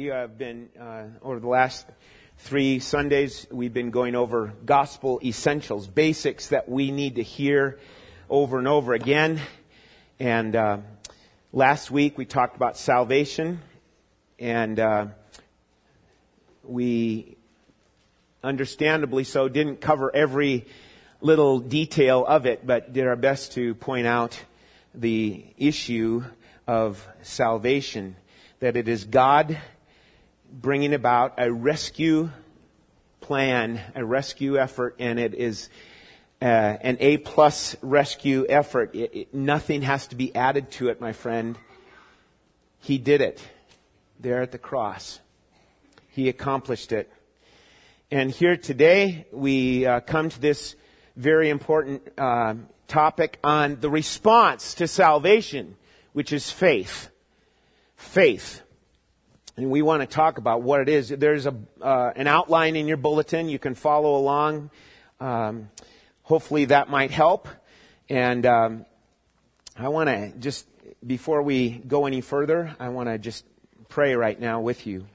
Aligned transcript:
we 0.00 0.06
have 0.06 0.38
been, 0.38 0.70
uh, 0.80 1.02
over 1.20 1.40
the 1.40 1.46
last 1.46 1.86
three 2.38 2.78
Sundays, 2.78 3.46
we've 3.50 3.74
been 3.74 3.90
going 3.90 4.14
over 4.14 4.54
gospel 4.64 5.20
essentials, 5.22 5.86
basics 5.86 6.46
that 6.46 6.66
we 6.70 6.90
need 6.90 7.16
to 7.16 7.22
hear 7.22 7.78
over 8.30 8.58
and 8.58 8.66
over 8.66 8.94
again. 8.94 9.38
And 10.18 10.56
uh, 10.56 10.78
last 11.52 11.90
week 11.90 12.16
we 12.16 12.24
talked 12.24 12.56
about 12.56 12.78
salvation, 12.78 13.60
and 14.38 14.80
uh, 14.80 15.06
we, 16.64 17.36
understandably 18.42 19.24
so, 19.24 19.50
didn't 19.50 19.82
cover 19.82 20.10
every 20.16 20.64
little 21.20 21.58
detail 21.58 22.24
of 22.24 22.46
it, 22.46 22.66
but 22.66 22.94
did 22.94 23.06
our 23.06 23.16
best 23.16 23.52
to 23.52 23.74
point 23.74 24.06
out 24.06 24.42
the 24.94 25.44
issue 25.58 26.24
of 26.66 27.06
salvation 27.20 28.16
that 28.60 28.76
it 28.76 28.88
is 28.88 29.04
God 29.04 29.58
bringing 30.52 30.94
about 30.94 31.34
a 31.38 31.52
rescue 31.52 32.30
plan, 33.20 33.80
a 33.94 34.04
rescue 34.04 34.58
effort, 34.58 34.96
and 34.98 35.18
it 35.18 35.34
is 35.34 35.68
uh, 36.42 36.44
an 36.44 36.96
A 37.00 37.18
plus 37.18 37.76
rescue 37.82 38.46
effort. 38.48 38.94
It, 38.94 39.14
it, 39.14 39.34
nothing 39.34 39.82
has 39.82 40.06
to 40.08 40.16
be 40.16 40.34
added 40.34 40.70
to 40.72 40.88
it, 40.88 41.00
my 41.00 41.12
friend. 41.12 41.58
He 42.78 42.98
did 42.98 43.20
it 43.20 43.42
there 44.18 44.42
at 44.42 44.52
the 44.52 44.58
cross. 44.58 45.20
He 46.08 46.28
accomplished 46.28 46.92
it. 46.92 47.12
And 48.10 48.30
here 48.30 48.56
today, 48.56 49.26
we 49.32 49.86
uh, 49.86 50.00
come 50.00 50.30
to 50.30 50.40
this 50.40 50.74
very 51.16 51.50
important 51.50 52.02
uh, 52.18 52.54
topic 52.88 53.38
on 53.44 53.80
the 53.80 53.90
response 53.90 54.74
to 54.74 54.88
salvation, 54.88 55.76
which 56.12 56.32
is 56.32 56.50
faith 56.50 57.10
faith. 58.00 58.62
And 59.56 59.70
we 59.70 59.82
want 59.82 60.00
to 60.02 60.06
talk 60.06 60.38
about 60.38 60.62
what 60.62 60.80
it 60.80 60.88
is. 60.88 61.08
There's 61.08 61.46
a, 61.46 61.54
uh, 61.80 62.12
an 62.14 62.26
outline 62.26 62.76
in 62.76 62.86
your 62.86 62.96
bulletin. 62.96 63.48
You 63.48 63.58
can 63.58 63.74
follow 63.74 64.16
along. 64.16 64.70
Um, 65.18 65.70
hopefully 66.22 66.66
that 66.66 66.88
might 66.88 67.10
help. 67.10 67.48
And 68.08 68.46
um, 68.46 68.86
I 69.76 69.88
want 69.88 70.08
to 70.08 70.32
just, 70.38 70.66
before 71.06 71.42
we 71.42 71.70
go 71.70 72.06
any 72.06 72.20
further, 72.20 72.74
I 72.78 72.88
want 72.90 73.08
to 73.08 73.18
just 73.18 73.44
pray 73.88 74.14
right 74.14 74.38
now 74.38 74.60
with 74.60 74.86
you. 74.86 75.06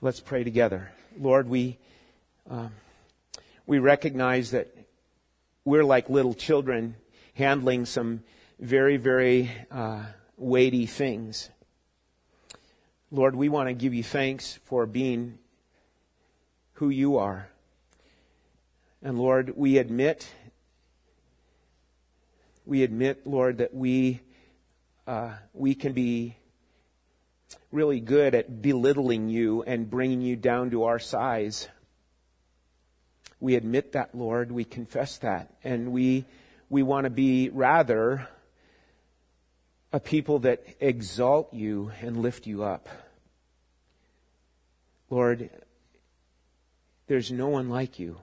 Let's 0.00 0.20
pray 0.20 0.42
together. 0.42 0.90
Lord, 1.18 1.48
we, 1.48 1.78
uh, 2.50 2.68
we 3.66 3.78
recognize 3.78 4.50
that 4.50 4.74
we're 5.64 5.84
like 5.84 6.10
little 6.10 6.34
children 6.34 6.96
handling 7.34 7.86
some 7.86 8.24
very, 8.58 8.96
very 8.96 9.50
uh, 9.70 10.04
weighty 10.36 10.86
things. 10.86 11.50
Lord, 13.14 13.36
we 13.36 13.50
want 13.50 13.68
to 13.68 13.74
give 13.74 13.92
you 13.92 14.02
thanks 14.02 14.58
for 14.64 14.86
being 14.86 15.36
who 16.72 16.88
you 16.88 17.18
are. 17.18 17.46
And 19.02 19.18
Lord, 19.18 19.52
we 19.54 19.76
admit, 19.76 20.26
we 22.64 22.82
admit, 22.82 23.26
Lord, 23.26 23.58
that 23.58 23.74
we, 23.74 24.22
uh, 25.06 25.34
we 25.52 25.74
can 25.74 25.92
be 25.92 26.36
really 27.70 28.00
good 28.00 28.34
at 28.34 28.62
belittling 28.62 29.28
you 29.28 29.62
and 29.62 29.90
bringing 29.90 30.22
you 30.22 30.34
down 30.34 30.70
to 30.70 30.84
our 30.84 30.98
size. 30.98 31.68
We 33.40 33.56
admit 33.56 33.92
that, 33.92 34.14
Lord. 34.14 34.50
We 34.50 34.64
confess 34.64 35.18
that. 35.18 35.52
And 35.62 35.92
we, 35.92 36.24
we 36.70 36.82
want 36.82 37.04
to 37.04 37.10
be 37.10 37.50
rather 37.50 38.26
a 39.92 40.00
people 40.00 40.38
that 40.38 40.64
exalt 40.80 41.52
you 41.52 41.92
and 42.00 42.16
lift 42.16 42.46
you 42.46 42.64
up. 42.64 42.88
Lord, 45.12 45.50
there's 47.06 47.30
no 47.30 47.48
one 47.48 47.68
like 47.68 47.98
you. 47.98 48.22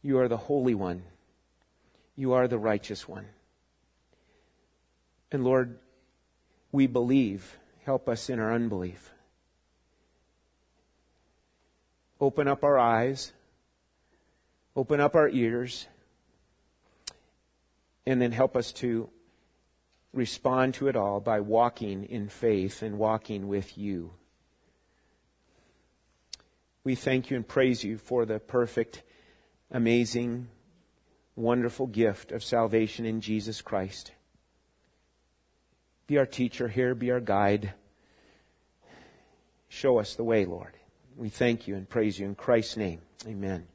You 0.00 0.20
are 0.20 0.28
the 0.28 0.36
Holy 0.36 0.76
One. 0.76 1.02
You 2.14 2.34
are 2.34 2.46
the 2.46 2.56
righteous 2.56 3.08
one. 3.08 3.26
And 5.32 5.42
Lord, 5.42 5.76
we 6.70 6.86
believe. 6.86 7.56
Help 7.84 8.08
us 8.08 8.30
in 8.30 8.38
our 8.38 8.54
unbelief. 8.54 9.10
Open 12.20 12.46
up 12.46 12.62
our 12.62 12.78
eyes. 12.78 13.32
Open 14.76 15.00
up 15.00 15.16
our 15.16 15.28
ears. 15.30 15.88
And 18.06 18.22
then 18.22 18.30
help 18.30 18.56
us 18.56 18.70
to 18.74 19.10
respond 20.12 20.74
to 20.74 20.86
it 20.86 20.94
all 20.94 21.18
by 21.18 21.40
walking 21.40 22.04
in 22.04 22.28
faith 22.28 22.82
and 22.82 23.00
walking 23.00 23.48
with 23.48 23.76
you. 23.76 24.12
We 26.82 26.94
thank 26.94 27.30
you 27.30 27.36
and 27.36 27.46
praise 27.46 27.84
you 27.84 27.98
for 27.98 28.24
the 28.24 28.38
perfect, 28.38 29.02
amazing, 29.70 30.48
wonderful 31.36 31.86
gift 31.86 32.32
of 32.32 32.42
salvation 32.42 33.04
in 33.04 33.20
Jesus 33.20 33.60
Christ. 33.60 34.12
Be 36.06 36.16
our 36.16 36.26
teacher 36.26 36.68
here, 36.68 36.94
be 36.94 37.10
our 37.10 37.20
guide. 37.20 37.74
Show 39.68 39.98
us 39.98 40.14
the 40.14 40.24
way, 40.24 40.46
Lord. 40.46 40.72
We 41.16 41.28
thank 41.28 41.68
you 41.68 41.76
and 41.76 41.88
praise 41.88 42.18
you 42.18 42.26
in 42.26 42.34
Christ's 42.34 42.78
name. 42.78 43.02
Amen. 43.26 43.66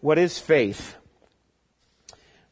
What 0.00 0.18
is 0.18 0.38
faith? 0.38 0.96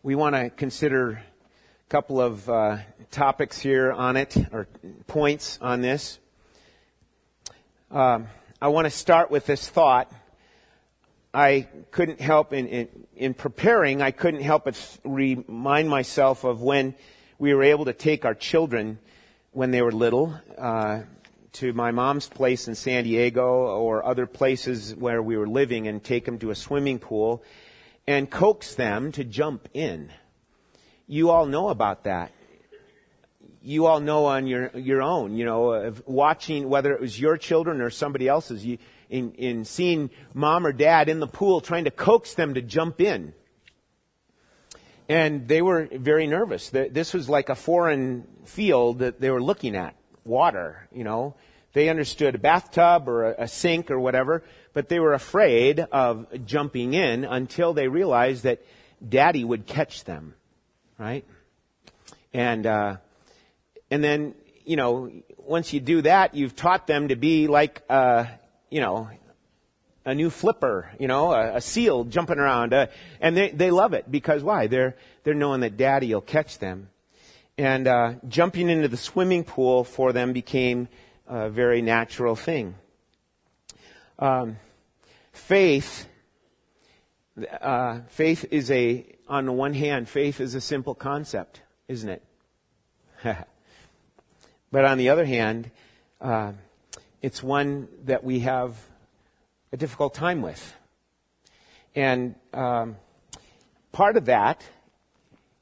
We 0.04 0.14
want 0.14 0.37
to 0.37 0.50
consider 0.50 1.10
a 1.10 1.88
couple 1.88 2.20
of 2.20 2.48
uh, 2.48 2.78
topics 3.10 3.58
here 3.58 3.91
on 3.91 4.16
it, 4.16 4.37
or 4.53 4.69
points 5.08 5.58
on 5.60 5.81
this. 5.81 6.20
Um, 7.91 8.28
I 8.61 8.69
want 8.69 8.87
to 8.87 8.91
start 8.91 9.31
with 9.31 9.47
this 9.47 9.69
thought. 9.69 10.11
I 11.34 11.69
couldn't 11.91 12.21
help 12.21 12.53
in, 12.53 12.67
in, 12.69 12.89
in, 13.15 13.34
preparing, 13.34 14.00
I 14.00 14.11
couldn't 14.11 14.43
help 14.43 14.65
but 14.65 14.99
remind 15.05 15.91
myself 15.91 16.44
of 16.44 16.62
when 16.62 16.94
we 17.39 17.53
were 17.53 17.62
able 17.62 17.84
to 17.84 17.93
take 17.93 18.25
our 18.25 18.34
children 18.34 18.99
when 19.53 19.71
they 19.71 19.83
were 19.83 19.93
little 19.93 20.34
uh, 20.56 21.03
to 21.55 21.72
my 21.75 21.91
mom's 21.91 22.28
place 22.28 22.67
in 22.69 22.75
San 22.75 23.05
Diego 23.05 23.44
or 23.44 24.05
other 24.05 24.27
places 24.27 24.94
where 24.94 25.23
we 25.23 25.37
were 25.37 25.49
living 25.49 25.87
and 25.88 26.03
take 26.03 26.25
them 26.25 26.38
to 26.38 26.50
a 26.50 26.55
swimming 26.55 26.99
pool 26.99 27.43
and 28.06 28.31
coax 28.31 28.75
them 28.75 29.12
to 29.12 29.25
jump 29.25 29.69
in 29.75 30.11
you 31.06 31.31
all 31.31 31.47
know 31.47 31.69
about 31.69 32.05
that. 32.05 32.33
You 33.66 33.87
all 33.87 34.00
know 34.00 34.27
on 34.27 34.47
your 34.47 34.71
your 34.75 35.03
own, 35.03 35.37
you 35.37 35.44
know, 35.44 35.93
watching 36.06 36.69
whether 36.69 36.93
it 36.93 37.00
was 37.00 37.19
your 37.21 37.37
children 37.37 37.81
or 37.81 37.91
somebody 37.91 38.28
else's, 38.28 38.65
you, 38.65 38.78
in 39.10 39.32
in 39.32 39.65
seeing 39.65 40.10
mom 40.34 40.66
or 40.66 40.72
dad 40.72 41.09
in 41.09 41.21
the 41.21 41.27
pool 41.27 41.60
trying 41.60 41.84
to 41.84 41.91
coax 41.91 42.34
them 42.34 42.55
to 42.55 42.62
jump 42.62 43.00
in. 43.00 43.34
And 45.09 45.47
they 45.47 45.62
were 45.62 45.88
very 45.93 46.26
nervous. 46.26 46.71
This 46.71 47.12
was 47.12 47.28
like 47.28 47.49
a 47.49 47.55
foreign 47.55 48.26
field 48.44 49.00
that 49.00 49.21
they 49.21 49.31
were 49.31 49.43
looking 49.43 49.76
at, 49.76 49.94
water, 50.25 50.88
you 50.93 51.05
know. 51.05 51.34
They 51.72 51.88
understood 51.88 52.34
a 52.34 52.38
bathtub 52.38 53.09
or 53.09 53.32
a 53.32 53.47
sink 53.47 53.91
or 53.91 54.00
whatever, 54.00 54.43
but 54.72 54.88
they 54.88 54.99
were 54.99 55.12
afraid 55.12 55.81
of 55.81 56.26
jumping 56.47 56.94
in 56.94 57.25
until 57.25 57.75
they 57.75 57.87
realized 57.87 58.44
that 58.44 58.65
daddy 59.06 59.44
would 59.44 59.66
catch 59.66 60.05
them 60.05 60.34
right? 60.99 61.25
And 62.32 62.66
uh, 62.66 62.97
and 63.91 64.03
then 64.03 64.35
you 64.65 64.77
know 64.77 65.11
once 65.39 65.73
you 65.73 65.81
do 65.81 66.03
that, 66.03 66.35
you've 66.35 66.57
taught 66.57 66.87
them 66.87 67.09
to 67.09 67.17
be 67.17 67.47
like 67.47 67.83
uh, 67.89 68.27
you 68.71 68.81
know 68.81 69.09
a 70.07 70.15
new 70.15 70.31
flipper, 70.31 70.89
you 71.01 71.09
know, 71.09 71.33
a, 71.33 71.57
a 71.57 71.61
seal 71.61 72.05
jumping 72.05 72.39
around, 72.39 72.73
uh, 72.73 72.87
and 73.21 73.37
they 73.37 73.51
they 73.51 73.71
love 73.71 73.93
it 73.93 74.11
because 74.11 74.43
why? 74.43 74.69
They're 74.69 74.97
they're 75.25 75.35
knowing 75.35 75.61
that 75.61 75.77
Daddy 75.77 76.15
will 76.15 76.21
catch 76.21 76.59
them, 76.59 76.91
and 77.59 77.89
uh, 77.89 78.15
jumping 78.29 78.71
into 78.71 78.89
the 78.89 78.97
swimming 78.97 79.45
pool 79.45 79.85
for 79.85 80.13
them 80.13 80.33
became 80.33 80.89
a 81.27 81.51
very 81.51 81.82
natural 81.82 82.37
thing. 82.37 82.77
Um, 84.19 84.59
faith, 85.32 86.06
uh, 87.61 88.00
faith 88.09 88.47
is 88.50 88.71
a 88.71 89.05
on 89.29 89.47
the 89.47 89.53
one 89.53 89.75
hand, 89.75 90.09
faith 90.09 90.41
is 90.41 90.55
a 90.55 90.61
simple 90.61 90.94
concept, 90.94 91.62
isn't 91.89 92.09
it? 92.09 92.23
but 94.76 94.84
on 94.84 94.99
the 94.99 95.08
other 95.08 95.25
hand, 95.25 95.70
uh, 96.20 96.52
it's 97.23 97.43
one 97.43 97.88
that 98.05 98.23
we 98.23 98.40
have 98.40 98.76
a 99.73 99.78
difficult 99.78 100.12
time 100.12 100.43
with. 100.43 100.75
And 101.94 102.34
um, 102.52 102.96
part 103.93 104.19
of 104.19 104.26
that 104.26 104.62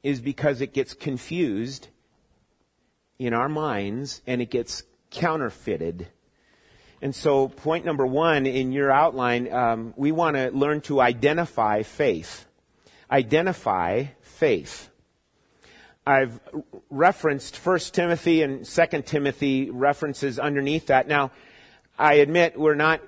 is 0.03 0.19
because 0.19 0.59
it 0.59 0.73
gets 0.73 0.93
confused 0.93 1.87
in 3.17 3.33
our 3.33 3.47
minds 3.47 4.21
and 4.27 4.41
it 4.41 4.49
gets 4.49 4.83
counterfeited. 5.11 6.09
And 7.01 7.15
so, 7.15 7.47
point 7.47 7.85
number 7.85 8.05
one 8.05 8.45
in 8.45 8.73
your 8.73 8.91
outline, 8.91 9.49
um, 9.53 9.93
we 9.95 10.11
want 10.11 10.35
to 10.35 10.51
learn 10.51 10.81
to 10.81 10.99
identify 10.99 11.83
faith 11.83 12.45
identify 13.09 14.07
faith. 14.21 14.89
I've 16.07 16.39
referenced 16.91 17.57
1 17.57 17.79
Timothy 17.91 18.43
and 18.43 18.63
2 18.63 19.01
Timothy 19.01 19.71
references 19.71 20.37
underneath 20.37 20.87
that. 20.87 21.07
Now, 21.07 21.31
I 21.97 22.15
admit 22.15 22.59
we're 22.59 22.75
not 22.75 23.01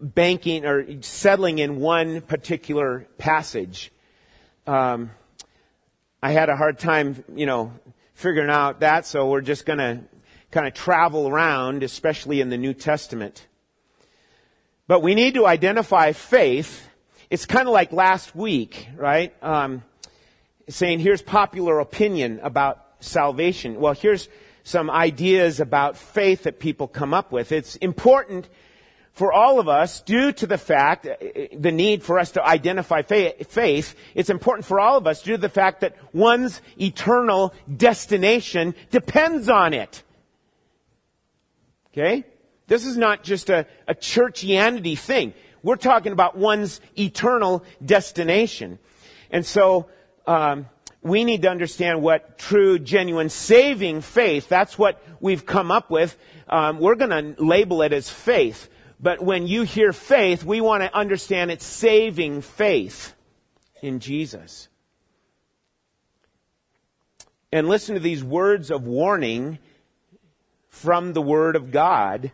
banking 0.00 0.64
or 0.64 1.02
settling 1.02 1.58
in 1.58 1.78
one 1.78 2.22
particular 2.22 3.06
passage. 3.18 3.92
Um, 4.66 5.10
I 6.22 6.32
had 6.32 6.48
a 6.48 6.56
hard 6.56 6.78
time, 6.78 7.22
you 7.34 7.44
know, 7.44 7.72
figuring 8.14 8.48
out 8.48 8.80
that, 8.80 9.04
so 9.04 9.28
we're 9.28 9.42
just 9.42 9.66
going 9.66 9.78
to 9.78 10.00
kind 10.50 10.66
of 10.66 10.72
travel 10.72 11.28
around, 11.28 11.82
especially 11.82 12.40
in 12.40 12.48
the 12.48 12.56
New 12.56 12.72
Testament. 12.72 13.46
But 14.86 15.02
we 15.02 15.14
need 15.14 15.34
to 15.34 15.46
identify 15.46 16.12
faith. 16.12 16.88
It's 17.28 17.44
kind 17.44 17.68
of 17.68 17.74
like 17.74 17.92
last 17.92 18.34
week, 18.34 18.88
right? 18.96 19.34
Um, 19.42 19.82
saying 20.68 21.00
here's 21.00 21.22
popular 21.22 21.80
opinion 21.80 22.40
about 22.42 22.84
salvation. 23.00 23.80
Well, 23.80 23.94
here's 23.94 24.28
some 24.64 24.90
ideas 24.90 25.60
about 25.60 25.96
faith 25.96 26.42
that 26.44 26.58
people 26.58 26.88
come 26.88 27.14
up 27.14 27.32
with. 27.32 27.52
It's 27.52 27.76
important 27.76 28.48
for 29.18 29.32
all 29.32 29.58
of 29.58 29.66
us, 29.66 30.00
due 30.00 30.30
to 30.30 30.46
the 30.46 30.58
fact, 30.58 31.04
uh, 31.04 31.16
the 31.52 31.72
need 31.72 32.04
for 32.04 32.20
us 32.20 32.30
to 32.32 32.46
identify 32.46 33.02
faith, 33.02 33.96
it's 34.14 34.30
important 34.30 34.64
for 34.64 34.78
all 34.78 34.96
of 34.96 35.08
us 35.08 35.22
due 35.22 35.32
to 35.32 35.40
the 35.40 35.48
fact 35.48 35.80
that 35.80 35.96
one's 36.12 36.62
eternal 36.80 37.52
destination 37.76 38.76
depends 38.90 39.48
on 39.48 39.74
it. 39.74 40.04
Okay? 41.92 42.24
This 42.68 42.86
is 42.86 42.96
not 42.96 43.24
just 43.24 43.50
a, 43.50 43.66
a 43.88 43.94
churchianity 43.94 44.96
thing. 44.96 45.34
We're 45.64 45.76
talking 45.76 46.12
about 46.12 46.36
one's 46.36 46.80
eternal 46.96 47.64
destination. 47.84 48.78
And 49.32 49.44
so, 49.44 49.88
um, 50.28 50.68
we 51.00 51.24
need 51.24 51.42
to 51.42 51.50
understand 51.50 52.02
what 52.02 52.38
true, 52.38 52.78
genuine, 52.78 53.30
saving 53.30 54.02
faith, 54.02 54.48
that's 54.48 54.78
what 54.78 55.02
we've 55.20 55.46
come 55.46 55.70
up 55.70 55.90
with. 55.90 56.16
Um, 56.48 56.78
we're 56.78 56.96
going 56.96 57.34
to 57.34 57.42
label 57.42 57.82
it 57.82 57.92
as 57.92 58.10
faith. 58.10 58.68
But 59.00 59.22
when 59.22 59.46
you 59.46 59.62
hear 59.62 59.92
faith, 59.92 60.44
we 60.44 60.60
want 60.60 60.82
to 60.82 60.94
understand 60.94 61.50
it's 61.50 61.64
saving 61.64 62.42
faith 62.42 63.14
in 63.80 64.00
Jesus. 64.00 64.68
And 67.50 67.68
listen 67.68 67.94
to 67.94 68.00
these 68.00 68.22
words 68.22 68.70
of 68.70 68.86
warning 68.86 69.58
from 70.68 71.14
the 71.14 71.22
Word 71.22 71.56
of 71.56 71.70
God 71.70 72.32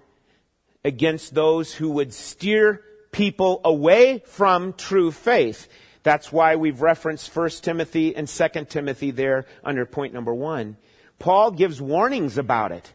against 0.84 1.34
those 1.34 1.72
who 1.74 1.90
would 1.90 2.12
steer 2.12 2.82
people 3.12 3.60
away 3.64 4.22
from 4.26 4.72
true 4.72 5.12
faith. 5.12 5.68
That's 6.04 6.30
why 6.30 6.56
we've 6.56 6.82
referenced 6.82 7.34
1 7.34 7.48
Timothy 7.62 8.14
and 8.14 8.28
2 8.28 8.48
Timothy 8.66 9.10
there 9.10 9.46
under 9.64 9.86
point 9.86 10.12
number 10.14 10.34
one. 10.34 10.76
Paul 11.18 11.50
gives 11.50 11.80
warnings 11.80 12.36
about 12.38 12.72
it. 12.72 12.92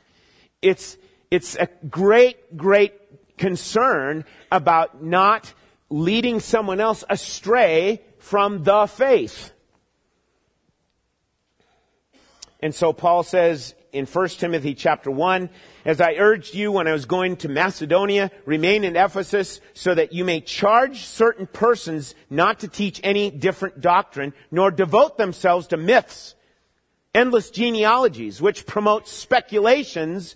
It's, 0.61 0.95
it's 1.31 1.55
a 1.55 1.67
great, 1.89 2.55
great 2.55 2.93
concern 3.37 4.25
about 4.51 5.03
not 5.03 5.51
leading 5.89 6.39
someone 6.39 6.79
else 6.79 7.03
astray 7.09 8.03
from 8.19 8.63
the 8.63 8.85
faith. 8.85 9.51
And 12.59 12.75
so 12.75 12.93
Paul 12.93 13.23
says 13.23 13.73
in 13.91 14.05
1 14.05 14.27
Timothy 14.29 14.73
chapter 14.73 15.09
1, 15.09 15.49
as 15.85 15.99
I 15.99 16.13
urged 16.13 16.53
you 16.53 16.71
when 16.71 16.87
I 16.87 16.91
was 16.91 17.05
going 17.05 17.37
to 17.37 17.49
Macedonia, 17.49 18.31
remain 18.45 18.83
in 18.83 18.95
Ephesus 18.95 19.61
so 19.73 19.93
that 19.95 20.13
you 20.13 20.23
may 20.23 20.41
charge 20.41 21.05
certain 21.05 21.47
persons 21.47 22.15
not 22.29 22.59
to 22.59 22.67
teach 22.67 22.99
any 23.03 23.31
different 23.31 23.81
doctrine, 23.81 24.33
nor 24.51 24.71
devote 24.71 25.17
themselves 25.17 25.67
to 25.67 25.77
myths, 25.77 26.35
endless 27.13 27.49
genealogies, 27.49 28.41
which 28.41 28.65
promote 28.65 29.07
speculations 29.07 30.35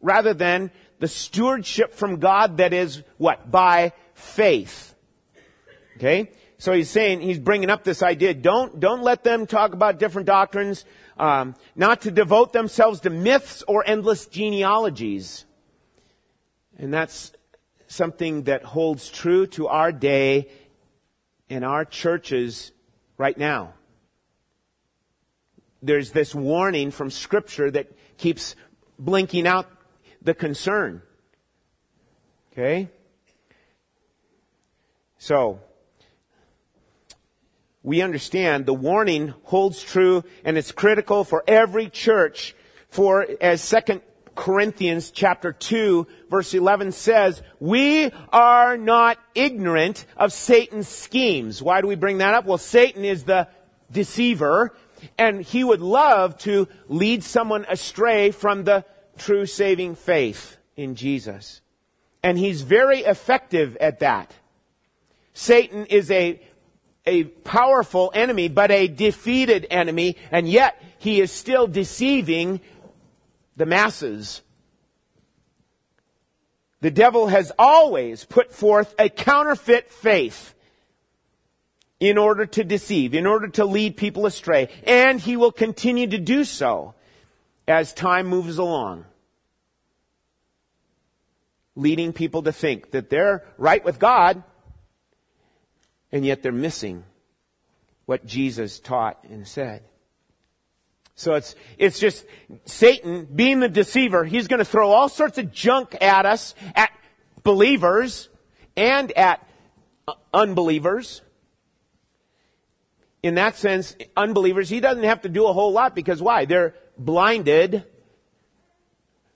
rather 0.00 0.34
than 0.34 0.70
the 0.98 1.08
stewardship 1.08 1.94
from 1.94 2.18
God 2.18 2.56
that 2.56 2.72
is 2.72 3.02
what? 3.18 3.50
By 3.50 3.92
faith. 4.14 4.94
Okay? 5.96 6.30
So 6.58 6.72
he's 6.72 6.90
saying, 6.90 7.20
he's 7.20 7.38
bringing 7.38 7.70
up 7.70 7.84
this 7.84 8.02
idea, 8.02 8.34
don't, 8.34 8.80
don't 8.80 9.02
let 9.02 9.22
them 9.22 9.46
talk 9.46 9.72
about 9.72 10.00
different 10.00 10.26
doctrines, 10.26 10.84
um, 11.16 11.54
not 11.76 12.00
to 12.02 12.10
devote 12.10 12.52
themselves 12.52 13.00
to 13.00 13.10
myths 13.10 13.62
or 13.68 13.84
endless 13.86 14.26
genealogies. 14.26 15.44
And 16.76 16.92
that's 16.92 17.32
something 17.86 18.44
that 18.44 18.64
holds 18.64 19.08
true 19.08 19.46
to 19.48 19.68
our 19.68 19.92
day 19.92 20.48
in 21.48 21.62
our 21.62 21.84
churches 21.84 22.72
right 23.16 23.38
now. 23.38 23.74
There's 25.80 26.10
this 26.10 26.34
warning 26.34 26.90
from 26.90 27.10
scripture 27.10 27.70
that 27.70 27.86
keeps 28.16 28.56
blinking 28.98 29.46
out 29.46 29.70
the 30.22 30.34
concern. 30.34 31.02
Okay? 32.52 32.90
So, 35.18 35.60
we 37.88 38.02
understand 38.02 38.66
the 38.66 38.74
warning 38.74 39.32
holds 39.44 39.82
true 39.82 40.22
and 40.44 40.58
it's 40.58 40.72
critical 40.72 41.24
for 41.24 41.42
every 41.48 41.88
church 41.88 42.54
for 42.90 43.26
as 43.40 43.62
second 43.62 44.02
Corinthians 44.34 45.10
chapter 45.10 45.54
2 45.54 46.06
verse 46.28 46.52
11 46.52 46.92
says, 46.92 47.42
we 47.60 48.10
are 48.30 48.76
not 48.76 49.18
ignorant 49.34 50.04
of 50.18 50.34
Satan's 50.34 50.86
schemes. 50.86 51.62
Why 51.62 51.80
do 51.80 51.86
we 51.86 51.94
bring 51.94 52.18
that 52.18 52.34
up? 52.34 52.44
Well, 52.44 52.58
Satan 52.58 53.06
is 53.06 53.24
the 53.24 53.48
deceiver 53.90 54.76
and 55.16 55.40
he 55.40 55.64
would 55.64 55.80
love 55.80 56.36
to 56.40 56.68
lead 56.88 57.24
someone 57.24 57.64
astray 57.70 58.32
from 58.32 58.64
the 58.64 58.84
true 59.16 59.46
saving 59.46 59.94
faith 59.94 60.58
in 60.76 60.94
Jesus. 60.94 61.62
And 62.22 62.38
he's 62.38 62.60
very 62.60 62.98
effective 62.98 63.78
at 63.78 64.00
that. 64.00 64.34
Satan 65.38 65.86
is 65.86 66.10
a, 66.10 66.40
a 67.08 67.24
powerful 67.24 68.12
enemy, 68.14 68.48
but 68.48 68.70
a 68.70 68.86
defeated 68.86 69.66
enemy, 69.70 70.16
and 70.30 70.48
yet 70.48 70.80
he 70.98 71.20
is 71.20 71.32
still 71.32 71.66
deceiving 71.66 72.60
the 73.56 73.66
masses. 73.66 74.42
The 76.80 76.90
devil 76.90 77.28
has 77.28 77.50
always 77.58 78.24
put 78.24 78.52
forth 78.52 78.94
a 78.98 79.08
counterfeit 79.08 79.90
faith 79.90 80.54
in 81.98 82.18
order 82.18 82.46
to 82.46 82.62
deceive, 82.62 83.14
in 83.14 83.26
order 83.26 83.48
to 83.48 83.64
lead 83.64 83.96
people 83.96 84.26
astray, 84.26 84.68
and 84.84 85.18
he 85.18 85.36
will 85.36 85.50
continue 85.50 86.06
to 86.06 86.18
do 86.18 86.44
so 86.44 86.94
as 87.66 87.92
time 87.92 88.26
moves 88.26 88.58
along 88.58 89.04
leading 91.78 92.12
people 92.12 92.42
to 92.42 92.52
think 92.52 92.90
that 92.90 93.08
they're 93.08 93.44
right 93.56 93.84
with 93.84 93.98
God, 93.98 94.42
and 96.12 96.24
yet 96.24 96.42
they're 96.42 96.52
missing 96.52 97.04
what 98.06 98.24
Jesus 98.24 98.80
taught 98.80 99.22
and 99.24 99.46
said. 99.46 99.82
So 101.14 101.34
it's, 101.34 101.56
it's 101.78 101.98
just 101.98 102.24
Satan 102.64 103.24
being 103.24 103.60
the 103.60 103.68
deceiver. 103.68 104.24
He's 104.24 104.46
going 104.46 104.60
to 104.60 104.64
throw 104.64 104.90
all 104.90 105.08
sorts 105.08 105.36
of 105.36 105.52
junk 105.52 105.96
at 106.00 106.24
us, 106.26 106.54
at 106.76 106.90
believers, 107.42 108.28
and 108.76 109.10
at 109.12 109.46
unbelievers. 110.32 111.22
In 113.22 113.34
that 113.34 113.56
sense, 113.56 113.96
unbelievers, 114.16 114.68
he 114.68 114.78
doesn't 114.78 115.02
have 115.02 115.22
to 115.22 115.28
do 115.28 115.46
a 115.46 115.52
whole 115.52 115.72
lot 115.72 115.96
because 115.96 116.22
why? 116.22 116.44
They're 116.44 116.74
blinded 116.96 117.84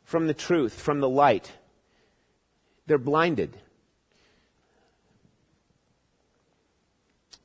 from 0.05 0.29
the 0.29 0.35
truth, 0.35 0.81
from 0.81 1.01
the 1.01 1.09
light. 1.09 1.51
They're 2.87 2.99
blinded. 2.99 3.59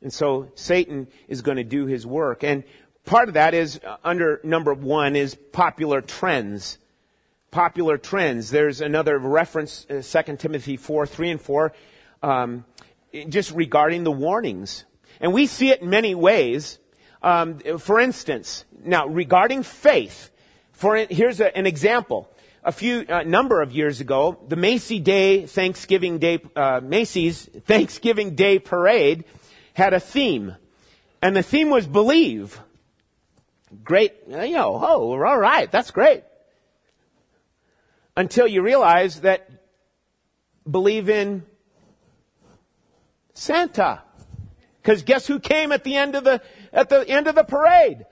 And 0.02 0.14
so 0.14 0.52
Satan 0.56 1.08
is 1.28 1.42
going 1.42 1.58
to 1.58 1.64
do 1.64 1.86
his 1.86 2.06
work. 2.06 2.44
And 2.44 2.64
part 3.06 3.28
of 3.28 3.34
that 3.34 3.54
is 3.54 3.80
uh, 3.84 3.98
under 4.04 4.40
number 4.44 4.74
one 4.74 5.16
is 5.16 5.36
popular 5.36 6.02
trends. 6.02 6.78
Popular 7.52 7.98
trends. 7.98 8.52
There's 8.52 8.82
another 8.82 9.18
reference, 9.18 9.88
uh, 9.90 10.02
2 10.02 10.38
Timothy 10.38 10.78
4, 10.78 11.08
3 11.08 11.32
and 11.32 11.42
4, 11.42 11.74
um, 12.22 12.66
just 13.30 13.52
regarding 13.52 14.04
the 14.04 14.12
warnings. 14.12 14.86
And 15.20 15.34
we 15.34 15.48
see 15.48 15.70
it 15.72 15.82
in 15.82 15.90
many 15.90 16.14
ways. 16.14 16.80
Um, 17.24 17.60
for 17.80 18.00
instance, 18.00 18.66
now 18.84 19.08
regarding 19.08 19.64
faith, 19.64 20.30
for 20.72 20.96
here's 21.10 21.40
a, 21.40 21.56
an 21.58 21.66
example 21.66 22.30
a 22.64 22.72
few 22.72 23.06
uh, 23.08 23.24
number 23.24 23.62
of 23.62 23.72
years 23.72 24.02
ago, 24.02 24.38
the 24.48 24.58
Macy 24.58 25.00
Day 25.00 25.46
Thanksgiving 25.46 26.20
Day 26.20 26.40
uh, 26.56 26.82
Macy's 26.84 27.46
Thanksgiving 27.66 28.36
Day 28.36 28.60
Parade 28.60 29.24
had 29.78 29.94
a 29.94 30.00
theme, 30.00 30.56
and 31.22 31.36
the 31.36 31.44
theme 31.44 31.70
was 31.70 31.86
believe. 31.86 32.60
Great, 33.84 34.12
uh, 34.34 34.42
you 34.42 34.56
know, 34.56 34.74
oh, 34.82 35.24
all 35.24 35.38
right, 35.38 35.72
that's 35.72 35.92
great. 35.92 36.24
Until 38.16 38.48
you 38.48 38.64
realize 38.64 39.22
that 39.22 39.48
believe 40.70 41.10
in 41.10 41.44
Santa, 43.36 44.02
because 44.82 45.04
guess 45.04 45.28
who 45.28 45.40
came 45.40 45.72
at 45.72 45.84
the 45.84 45.96
end 45.96 46.16
of 46.16 46.24
the 46.24 46.42
at 46.74 46.90
the 46.90 47.08
end 47.08 47.28
of 47.28 47.36
the 47.36 47.44
parade? 47.44 48.08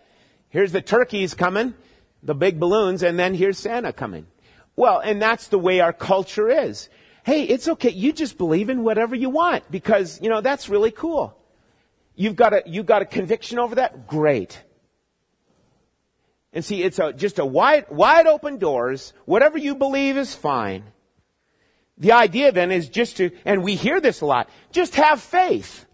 Here's 0.49 0.71
the 0.71 0.83
turkeys 0.83 1.33
coming, 1.33 1.73
the 2.21 2.35
big 2.35 2.59
balloons, 2.59 3.01
and 3.01 3.17
then 3.17 3.33
here's 3.33 3.57
Santa 3.57 3.91
coming. 3.91 4.27
Well, 4.75 4.99
and 4.99 5.19
that's 5.19 5.47
the 5.47 5.57
way 5.57 5.79
our 5.79 5.93
culture 5.93 6.47
is. 6.47 6.89
Hey, 7.23 7.41
it's 7.41 7.67
okay. 7.67 7.89
You 7.89 8.13
just 8.13 8.37
believe 8.37 8.69
in 8.69 8.83
whatever 8.83 9.15
you 9.15 9.31
want 9.31 9.71
because, 9.71 10.21
you 10.21 10.29
know, 10.29 10.41
that's 10.41 10.69
really 10.69 10.91
cool. 10.91 11.35
You've 12.15 12.35
got 12.35 12.53
a, 12.53 12.63
you've 12.65 12.85
got 12.85 13.01
a 13.01 13.05
conviction 13.05 13.59
over 13.59 13.75
that? 13.75 14.07
Great. 14.07 14.61
And 16.53 16.63
see, 16.63 16.81
it's 16.81 16.99
a, 16.99 17.11
just 17.11 17.39
a 17.39 17.45
wide, 17.45 17.85
wide 17.89 18.27
open 18.27 18.57
doors. 18.57 19.13
Whatever 19.25 19.57
you 19.57 19.75
believe 19.75 20.15
is 20.17 20.33
fine. 20.33 20.85
The 21.97 22.13
idea 22.13 22.51
then 22.51 22.71
is 22.71 22.89
just 22.89 23.17
to, 23.17 23.31
and 23.45 23.63
we 23.63 23.75
hear 23.75 23.99
this 23.99 24.21
a 24.21 24.25
lot, 24.25 24.49
just 24.71 24.95
have 24.95 25.21
faith. 25.21 25.85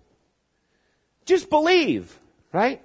Just 1.25 1.49
believe, 1.49 2.19
right? 2.51 2.81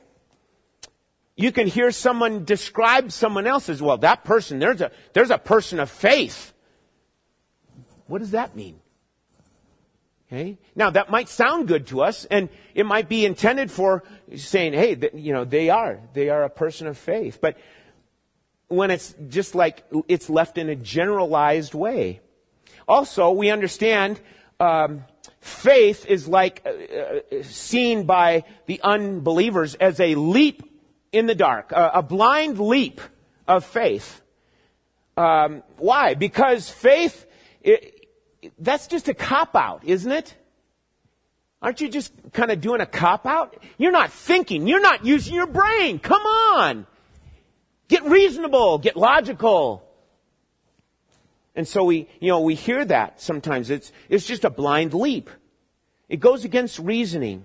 You 1.34 1.52
can 1.52 1.66
hear 1.66 1.90
someone 1.90 2.44
describe 2.44 3.12
someone 3.12 3.46
else 3.46 3.68
as, 3.68 3.82
well, 3.82 3.98
that 3.98 4.24
person, 4.24 4.58
there's 4.58 4.80
a, 4.80 4.90
there's 5.12 5.30
a 5.30 5.38
person 5.38 5.80
of 5.80 5.90
faith. 5.90 6.54
What 8.06 8.18
does 8.18 8.30
that 8.30 8.56
mean? 8.56 8.80
Okay? 10.28 10.58
Now 10.74 10.90
that 10.90 11.10
might 11.10 11.28
sound 11.28 11.68
good 11.68 11.86
to 11.88 12.02
us 12.02 12.24
and 12.24 12.48
it 12.74 12.84
might 12.84 13.08
be 13.08 13.24
intended 13.24 13.70
for 13.70 14.02
saying, 14.34 14.72
hey, 14.72 14.96
you 15.14 15.32
know, 15.32 15.44
they 15.44 15.70
are, 15.70 16.00
they 16.14 16.28
are 16.30 16.42
a 16.42 16.50
person 16.50 16.86
of 16.86 16.98
faith. 16.98 17.38
But 17.40 17.56
when 18.68 18.90
it's 18.90 19.14
just 19.28 19.54
like, 19.54 19.84
it's 20.08 20.28
left 20.28 20.58
in 20.58 20.68
a 20.68 20.74
generalized 20.74 21.74
way. 21.74 22.20
Also, 22.88 23.30
we 23.30 23.50
understand, 23.50 24.20
um, 24.58 25.04
faith 25.40 26.06
is 26.06 26.26
like 26.26 26.62
uh, 26.66 26.70
uh, 26.70 27.42
seen 27.42 28.04
by 28.04 28.44
the 28.66 28.80
unbelievers 28.82 29.74
as 29.76 30.00
a 30.00 30.14
leap 30.16 30.62
in 31.12 31.26
the 31.26 31.34
dark, 31.34 31.72
a, 31.72 31.90
a 31.94 32.02
blind 32.02 32.58
leap 32.58 33.00
of 33.46 33.64
faith. 33.64 34.22
Um, 35.16 35.62
why? 35.78 36.14
Because 36.14 36.68
faith, 36.68 37.26
it, 37.62 37.95
that's 38.58 38.86
just 38.86 39.08
a 39.08 39.14
cop 39.14 39.54
out, 39.54 39.84
isn't 39.84 40.10
it? 40.10 40.34
Aren't 41.62 41.80
you 41.80 41.88
just 41.88 42.12
kind 42.32 42.50
of 42.50 42.60
doing 42.60 42.80
a 42.80 42.86
cop 42.86 43.26
out? 43.26 43.62
You're 43.78 43.92
not 43.92 44.12
thinking. 44.12 44.66
You're 44.66 44.80
not 44.80 45.04
using 45.04 45.34
your 45.34 45.46
brain. 45.46 45.98
Come 45.98 46.22
on. 46.22 46.86
Get 47.88 48.04
reasonable. 48.04 48.78
Get 48.78 48.96
logical. 48.96 49.82
And 51.54 51.66
so 51.66 51.84
we, 51.84 52.08
you 52.20 52.28
know, 52.28 52.40
we 52.40 52.54
hear 52.54 52.84
that 52.84 53.20
sometimes. 53.20 53.70
It's, 53.70 53.90
it's 54.08 54.26
just 54.26 54.44
a 54.44 54.50
blind 54.50 54.92
leap. 54.92 55.30
It 56.08 56.20
goes 56.20 56.44
against 56.44 56.78
reasoning. 56.78 57.44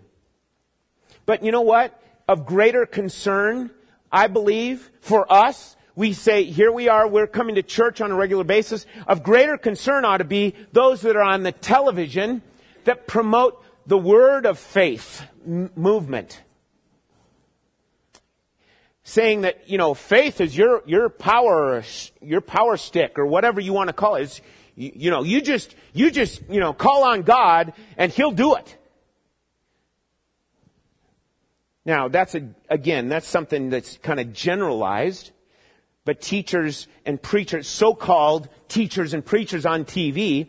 But 1.25 1.43
you 1.43 1.51
know 1.51 1.61
what? 1.61 1.97
Of 2.27 2.45
greater 2.45 2.85
concern, 2.85 3.71
I 4.11 4.27
believe, 4.27 4.91
for 4.99 5.31
us, 5.31 5.75
we 5.95 6.13
say, 6.13 6.43
here 6.43 6.71
we 6.71 6.89
are, 6.89 7.07
we're 7.07 7.27
coming 7.27 7.55
to 7.55 7.63
church 7.63 8.01
on 8.01 8.11
a 8.11 8.15
regular 8.15 8.43
basis. 8.43 8.85
Of 9.07 9.23
greater 9.23 9.57
concern 9.57 10.05
ought 10.05 10.17
to 10.17 10.23
be 10.23 10.55
those 10.71 11.01
that 11.01 11.15
are 11.15 11.23
on 11.23 11.43
the 11.43 11.51
television 11.51 12.41
that 12.85 13.07
promote 13.07 13.63
the 13.85 13.97
word 13.97 14.45
of 14.45 14.57
faith 14.57 15.23
m- 15.45 15.71
movement 15.75 16.41
saying 19.03 19.41
that, 19.41 19.69
you 19.69 19.77
know, 19.77 19.93
faith 19.93 20.39
is 20.39 20.55
your, 20.55 20.83
your 20.85 21.09
power, 21.09 21.83
your 22.21 22.41
power 22.41 22.77
stick 22.77 23.17
or 23.17 23.25
whatever 23.25 23.59
you 23.59 23.73
want 23.73 23.87
to 23.87 23.93
call 23.93 24.15
it. 24.15 24.23
It's, 24.23 24.41
you, 24.75 24.91
you 24.95 25.11
know, 25.11 25.23
you 25.23 25.41
just, 25.41 25.75
you 25.93 26.11
just, 26.11 26.41
you 26.49 26.59
know, 26.59 26.71
call 26.73 27.03
on 27.03 27.23
God 27.23 27.73
and 27.97 28.11
He'll 28.11 28.31
do 28.31 28.55
it. 28.55 28.77
Now, 31.83 32.07
that's 32.07 32.35
a, 32.35 32.47
again, 32.69 33.09
that's 33.09 33.27
something 33.27 33.69
that's 33.71 33.97
kind 33.97 34.19
of 34.19 34.33
generalized, 34.33 35.31
but 36.05 36.21
teachers 36.21 36.87
and 37.05 37.21
preachers, 37.21 37.67
so-called 37.67 38.49
teachers 38.67 39.13
and 39.13 39.25
preachers 39.25 39.65
on 39.65 39.85
TV, 39.85 40.47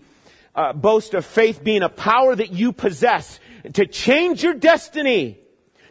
uh, 0.55 0.73
boast 0.73 1.15
of 1.15 1.25
faith 1.25 1.63
being 1.63 1.83
a 1.83 1.89
power 1.89 2.35
that 2.35 2.53
you 2.53 2.73
possess 2.73 3.39
to 3.75 3.87
change 3.87 4.43
your 4.43 4.55
destiny 4.55 5.39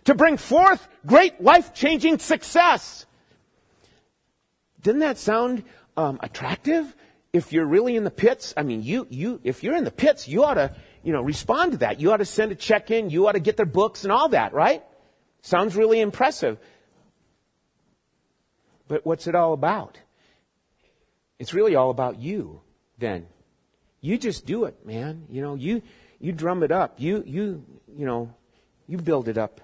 to 0.06 0.16
bring 0.16 0.38
forth 0.38 0.88
great 1.06 1.42
life-changing 1.42 2.20
success. 2.20 3.06
Didn't 4.82 5.02
that 5.02 5.18
sound 5.18 5.64
um, 5.96 6.20
attractive? 6.22 6.96
If 7.34 7.54
you're 7.54 7.66
really 7.66 7.96
in 7.96 8.04
the 8.04 8.12
pits, 8.12 8.54
I 8.58 8.64
mean, 8.64 8.84
you, 8.84 9.08
you, 9.10 9.40
if 9.44 9.64
you're 9.64 9.76
in 9.76 9.84
the 9.84 9.92
pits, 9.92 10.28
you 10.28 10.44
ought 10.44 10.56
to, 10.56 10.76
you 11.04 11.14
know, 11.14 11.22
respond 11.22 11.74
to 11.74 11.78
that. 11.80 12.00
You 12.00 12.12
ought 12.12 12.18
to 12.18 12.26
send 12.26 12.52
a 12.52 12.56
check 12.56 12.92
in. 12.92 13.10
You 13.10 13.28
ought 13.28 13.34
to 13.34 13.40
get 13.40 13.58
their 13.58 13.66
books 13.66 14.04
and 14.04 14.12
all 14.12 14.30
that, 14.30 14.54
right? 14.54 14.84
Sounds 15.42 15.76
really 15.76 16.02
impressive. 16.02 16.58
But 18.92 19.06
what's 19.06 19.26
it 19.26 19.36
all 19.36 19.54
about? 19.54 20.00
It's 21.40 21.54
really 21.54 21.76
all 21.76 21.92
about 21.92 22.20
you, 22.20 22.60
then. 22.98 23.26
You 24.02 24.18
just 24.18 24.46
do 24.46 24.66
it, 24.66 24.86
man. 24.86 25.28
You 25.30 25.42
know, 25.42 25.56
you, 25.56 25.82
you 26.20 26.34
drum 26.34 26.62
it 26.62 26.74
up. 26.74 27.00
You, 27.00 27.24
you, 27.26 27.64
you 27.96 28.06
know, 28.06 28.36
you 28.88 28.98
build 28.98 29.30
it 29.30 29.38
up. 29.38 29.62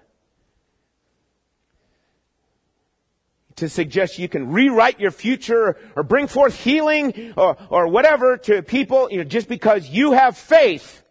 to 3.57 3.67
suggest 3.67 4.19
you 4.19 4.29
can 4.29 4.51
rewrite 4.51 4.99
your 4.99 5.11
future 5.11 5.77
or 5.95 6.03
bring 6.03 6.27
forth 6.27 6.63
healing 6.63 7.33
or, 7.35 7.57
or 7.69 7.87
whatever 7.87 8.37
to 8.37 8.61
people, 8.61 9.09
you 9.11 9.17
know, 9.17 9.23
just 9.23 9.49
because 9.49 9.89
you 9.89 10.11
have 10.11 10.37
faith. 10.37 11.03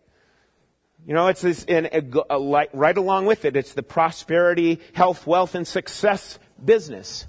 You 1.07 1.13
know, 1.13 1.27
it's 1.27 1.43
this, 1.43 1.65
and 1.65 1.87
a, 1.87 2.03
a, 2.33 2.39
uh, 2.39 2.65
right 2.73 2.97
along 2.97 3.27
with 3.27 3.45
it, 3.45 3.57
it's 3.57 3.75
the 3.75 3.83
prosperity, 3.83 4.81
health, 4.95 5.27
wealth, 5.27 5.57
and 5.57 5.67
success 5.67 6.39
business. 6.65 7.27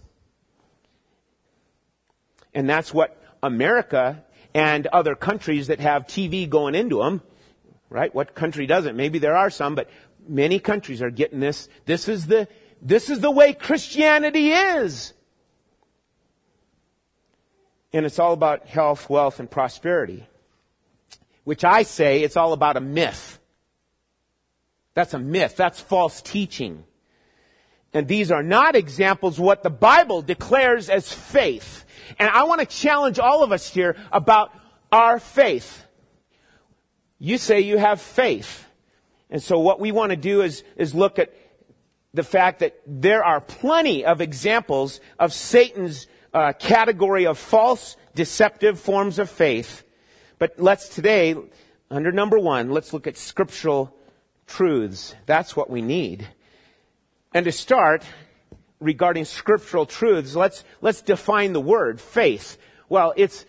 And 2.58 2.68
that's 2.68 2.92
what 2.92 3.16
America 3.44 4.24
and 4.52 4.88
other 4.88 5.14
countries 5.14 5.68
that 5.68 5.80
have 5.80 6.08
TV 6.08 6.50
going 6.50 6.74
into 6.74 7.04
them, 7.04 7.22
right? 7.88 8.14
What 8.16 8.34
country 8.34 8.66
doesn't? 8.66 8.96
Maybe 8.96 9.20
there 9.20 9.38
are 9.38 9.52
some, 9.52 9.76
but 9.76 9.92
many 10.28 10.58
countries 10.58 11.04
are 11.04 11.12
getting 11.12 11.40
this. 11.40 11.70
This 11.86 12.10
is 12.10 12.26
the, 12.26 12.48
this 12.82 13.12
is 13.12 13.20
the 13.20 13.30
way 13.30 13.54
Christianity 13.54 14.50
is. 14.54 15.14
And 17.94 18.08
it's 18.08 18.18
all 18.18 18.34
about 18.34 18.66
health, 18.66 19.08
wealth, 19.08 19.40
and 19.40 19.52
prosperity. 19.52 20.26
Which 21.44 21.64
I 21.64 21.84
say 21.84 22.24
it's 22.24 22.38
all 22.38 22.54
about 22.54 22.76
a 22.76 22.82
myth. 22.82 23.38
That's 24.96 25.14
a 25.14 25.20
myth. 25.20 25.56
That's 25.58 25.80
false 25.80 26.24
teaching. 26.24 26.86
And 27.94 28.08
these 28.08 28.32
are 28.32 28.42
not 28.42 28.76
examples 28.76 29.40
what 29.40 29.62
the 29.62 29.70
Bible 29.70 30.24
declares 30.24 30.90
as 30.90 31.14
faith. 31.14 31.84
And 32.20 32.30
I 32.30 32.44
want 32.44 32.62
to 32.62 32.68
challenge 32.68 33.20
all 33.20 33.44
of 33.44 33.52
us 33.52 33.70
here 33.70 33.96
about 34.12 34.52
our 34.92 35.20
faith. 35.20 35.86
You 37.20 37.38
say 37.38 37.62
you 37.62 37.78
have 37.78 38.02
faith. 38.02 38.66
And 39.30 39.42
so 39.42 39.60
what 39.60 39.80
we 39.80 39.92
want 39.92 40.12
to 40.12 40.16
do 40.16 40.42
is, 40.42 40.64
is 40.76 40.96
look 40.96 41.20
at 41.20 41.34
the 42.14 42.24
fact 42.24 42.60
that 42.60 42.80
there 42.86 43.24
are 43.24 43.42
plenty 43.42 44.06
of 44.06 44.22
examples 44.22 45.02
of 45.20 45.34
Satan's 45.34 46.08
uh, 46.34 46.54
category 46.54 47.26
of 47.26 47.38
false, 47.38 47.98
deceptive 48.16 48.80
forms 48.80 49.20
of 49.20 49.30
faith. 49.30 49.84
But 50.40 50.60
let's 50.60 50.90
today, 50.90 51.36
under 51.90 52.12
number 52.12 52.40
one, 52.40 52.72
let's 52.72 52.94
look 52.94 53.08
at 53.08 53.18
scriptural 53.18 53.94
truths. 54.46 55.16
That's 55.26 55.56
what 55.56 55.70
we 55.70 55.82
need. 55.82 56.28
And 57.34 57.46
to 57.46 57.52
start, 57.52 58.04
regarding 58.80 59.26
scriptural 59.26 59.86
truths, 59.86 60.36
let's, 60.36 60.64
let's 60.82 61.02
define 61.02 61.54
the 61.54 61.62
word 61.62 62.00
faith. 62.00 62.58
Well, 62.90 63.14
it's, 63.16 63.46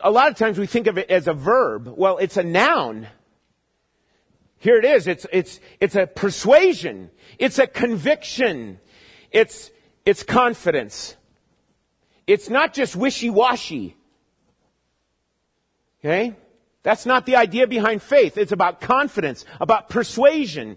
a 0.00 0.10
lot 0.10 0.30
of 0.30 0.36
times 0.36 0.58
we 0.58 0.66
think 0.66 0.86
of 0.86 0.98
it 0.98 1.10
as 1.10 1.28
a 1.28 1.34
verb. 1.34 1.92
Well, 1.96 2.18
it's 2.18 2.36
a 2.36 2.42
noun. 2.42 3.06
Here 4.58 4.76
it 4.76 4.84
is. 4.84 5.06
It's, 5.06 5.26
it's, 5.32 5.60
it's 5.80 5.96
a 5.96 6.06
persuasion. 6.06 7.10
It's 7.38 7.58
a 7.58 7.66
conviction. 7.66 8.78
It's, 9.30 9.70
it's 10.06 10.22
confidence. 10.22 11.16
It's 12.26 12.48
not 12.48 12.72
just 12.72 12.94
wishy-washy. 12.94 13.96
Okay? 16.00 16.34
That's 16.82 17.06
not 17.06 17.26
the 17.26 17.36
idea 17.36 17.66
behind 17.66 18.02
faith. 18.02 18.38
It's 18.38 18.52
about 18.52 18.80
confidence, 18.80 19.44
about 19.60 19.88
persuasion. 19.88 20.76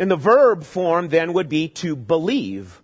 And 0.00 0.10
the 0.10 0.16
verb 0.16 0.64
form 0.64 1.10
then 1.10 1.34
would 1.34 1.50
be 1.50 1.68
to 1.68 1.94
believe, 1.94 2.80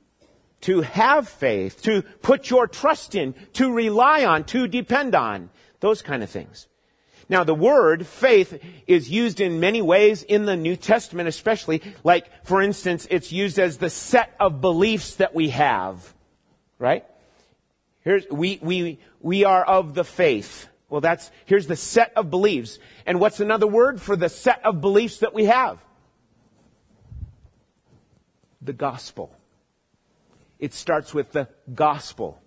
to 0.61 0.82
have 0.82 1.26
faith, 1.26 1.80
to 1.85 2.02
put 2.20 2.50
your 2.50 2.66
trust 2.66 3.14
in, 3.14 3.35
to 3.54 3.73
rely 3.73 4.26
on, 4.26 4.44
to 4.44 4.68
depend 4.68 5.14
on. 5.14 5.49
Those 5.80 6.02
kind 6.02 6.23
of 6.23 6.28
things. 6.28 6.68
Now 7.26 7.42
the 7.42 7.54
word 7.54 8.06
faith 8.06 8.62
is 8.87 9.11
used 9.11 9.40
in 9.40 9.61
many 9.61 9.80
ways 9.80 10.25
in 10.25 10.44
the 10.44 10.56
New 10.56 10.76
Testament 10.76 11.26
especially. 11.26 11.80
Like, 12.04 12.26
for 12.44 12.61
instance, 12.61 13.06
it's 13.11 13.32
used 13.32 13.58
as 13.58 13.78
the 13.78 13.90
set 13.90 14.37
of 14.38 14.61
beliefs 14.61 15.16
that 15.16 15.35
we 15.35 15.49
have. 15.49 16.12
Right? 16.78 17.06
Here's, 18.02 18.28
we, 18.30 18.58
we, 18.61 18.99
we 19.20 19.44
are 19.44 19.64
of 19.64 19.94
the 19.94 20.04
faith. 20.04 20.68
Well, 20.90 21.00
that's, 21.00 21.30
here's 21.46 21.66
the 21.66 21.76
set 21.76 22.12
of 22.14 22.28
beliefs. 22.28 22.78
And 23.06 23.20
what's 23.20 23.40
another 23.40 23.66
word 23.66 24.02
for 24.02 24.16
the 24.16 24.28
set 24.28 24.62
of 24.66 24.82
beliefs 24.82 25.20
that 25.20 25.32
we 25.32 25.46
have? 25.46 25.82
The 28.63 28.73
gospel. 28.73 29.35
it 30.59 30.73
starts 30.75 31.13
with 31.13 31.33
the 31.33 31.49
gospel. 31.75 32.41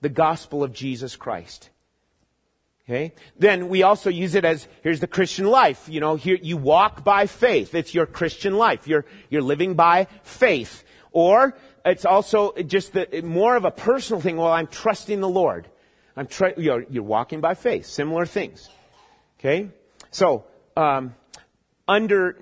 The 0.00 0.08
gospel 0.08 0.62
of 0.62 0.72
Jesus 0.72 1.16
Christ. 1.16 1.70
Okay? 2.84 3.12
Then 3.38 3.68
we 3.68 3.82
also 3.82 4.08
use 4.08 4.34
it 4.34 4.44
as, 4.44 4.66
here's 4.82 5.00
the 5.00 5.06
Christian 5.06 5.46
life. 5.46 5.88
You 5.88 6.00
know, 6.00 6.16
here 6.16 6.38
you 6.40 6.56
walk 6.56 7.04
by 7.04 7.26
faith. 7.26 7.74
It's 7.74 7.94
your 7.94 8.06
Christian 8.06 8.56
life. 8.56 8.88
You're, 8.88 9.04
you're 9.28 9.42
living 9.42 9.74
by 9.74 10.06
faith. 10.22 10.84
Or 11.12 11.54
it's 11.84 12.06
also 12.06 12.52
just 12.54 12.94
the, 12.94 13.22
more 13.22 13.56
of 13.56 13.64
a 13.64 13.70
personal 13.70 14.22
thing. 14.22 14.36
Well, 14.36 14.52
I'm 14.52 14.68
trusting 14.68 15.20
the 15.20 15.28
Lord. 15.28 15.68
I'm 16.16 16.26
tr- 16.26 16.56
you're, 16.56 16.86
you're 16.88 17.02
walking 17.02 17.40
by 17.40 17.54
faith. 17.54 17.84
Similar 17.84 18.24
things. 18.24 18.68
Okay? 19.38 19.68
So, 20.10 20.44
um, 20.76 21.14
under 21.88 22.36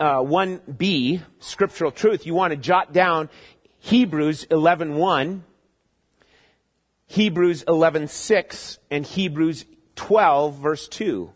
uh, 0.00 0.18
1b, 0.18 1.22
scriptural 1.38 1.92
truth, 1.92 2.26
you 2.26 2.34
want 2.34 2.50
to 2.50 2.56
jot 2.56 2.92
down 2.92 3.30
Hebrews 3.78 4.46
11.1, 4.50 5.40
Hebrews 7.06 7.64
11.6, 7.64 8.78
and 8.90 9.06
Hebrews 9.06 9.64
12, 9.94 10.56
verse 10.56 10.88
2. 10.88 11.30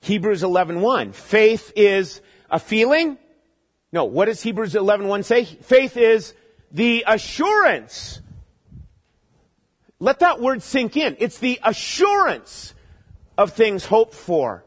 Hebrews 0.00 0.42
11.1. 0.42 1.14
Faith 1.14 1.72
is 1.76 2.20
a 2.50 2.58
feeling. 2.58 3.18
No, 3.92 4.04
what 4.04 4.26
does 4.26 4.42
Hebrews 4.42 4.74
11.1 4.74 5.24
say? 5.24 5.44
Faith 5.44 5.96
is 5.96 6.34
the 6.70 7.04
assurance. 7.06 8.20
Let 10.00 10.20
that 10.20 10.40
word 10.40 10.62
sink 10.62 10.96
in. 10.96 11.16
It's 11.18 11.38
the 11.38 11.60
assurance 11.62 12.74
of 13.36 13.52
things 13.52 13.86
hoped 13.86 14.14
for. 14.14 14.64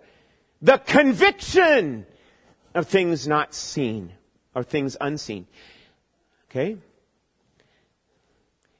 The 0.61 0.77
conviction 0.77 2.05
of 2.73 2.87
things 2.87 3.27
not 3.27 3.53
seen 3.53 4.11
or 4.53 4.63
things 4.63 4.97
unseen. 4.99 5.47
Okay? 6.49 6.77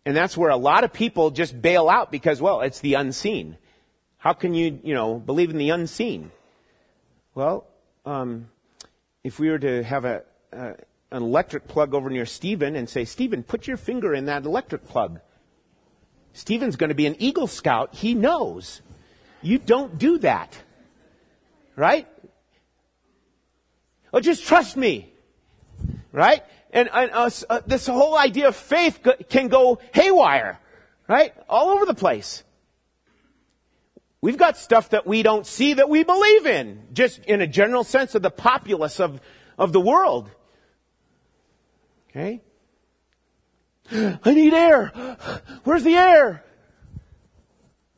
And 0.05 0.15
that's 0.15 0.37
where 0.37 0.49
a 0.49 0.57
lot 0.57 0.83
of 0.83 0.93
people 0.93 1.31
just 1.31 1.59
bail 1.59 1.89
out 1.89 2.11
because, 2.11 2.41
well, 2.41 2.61
it's 2.61 2.79
the 2.79 2.93
unseen. 2.93 3.57
How 4.17 4.33
can 4.33 4.53
you, 4.53 4.79
you 4.83 4.93
know, 4.93 5.15
believe 5.15 5.49
in 5.49 5.57
the 5.57 5.71
unseen? 5.71 6.31
Well, 7.33 7.67
um, 8.05 8.49
if 9.23 9.39
we 9.39 9.49
were 9.49 9.59
to 9.59 9.83
have 9.83 10.05
a, 10.05 10.23
an 10.51 10.75
electric 11.11 11.67
plug 11.67 11.93
over 11.93 12.09
near 12.09 12.25
Stephen 12.25 12.75
and 12.75 12.89
say, 12.89 13.05
Stephen, 13.05 13.43
put 13.43 13.67
your 13.67 13.77
finger 13.77 14.13
in 14.13 14.25
that 14.25 14.45
electric 14.45 14.87
plug. 14.87 15.19
Stephen's 16.33 16.75
going 16.75 16.89
to 16.89 16.95
be 16.95 17.07
an 17.07 17.15
Eagle 17.19 17.47
Scout. 17.47 17.95
He 17.95 18.13
knows. 18.13 18.81
You 19.41 19.57
don't 19.57 19.97
do 19.97 20.17
that. 20.19 20.57
Right? 21.75 22.07
Oh, 24.13 24.19
just 24.19 24.45
trust 24.45 24.77
me. 24.77 25.11
Right? 26.11 26.43
and, 26.75 26.89
and 26.93 27.11
uh, 27.13 27.29
uh, 27.49 27.61
this 27.65 27.87
whole 27.87 28.17
idea 28.17 28.49
of 28.49 28.55
faith 28.55 28.99
can 29.29 29.47
go 29.47 29.79
haywire, 29.93 30.59
right? 31.07 31.33
All 31.47 31.69
over 31.69 31.85
the 31.85 31.93
place. 31.93 32.43
We've 34.19 34.37
got 34.37 34.57
stuff 34.57 34.89
that 34.89 35.07
we 35.07 35.23
don't 35.23 35.47
see 35.47 35.75
that 35.75 35.87
we 35.87 36.03
believe 36.03 36.45
in, 36.45 36.87
just 36.91 37.19
in 37.19 37.39
a 37.39 37.47
general 37.47 37.85
sense 37.85 38.13
of 38.13 38.21
the 38.21 38.29
populace 38.29 38.99
of, 38.99 39.21
of 39.57 39.71
the 39.71 39.79
world. 39.79 40.29
Okay? 42.09 42.41
I 43.91 44.33
need 44.33 44.53
air. 44.53 44.91
Where's 45.63 45.83
the 45.83 45.95
air? 45.95 46.43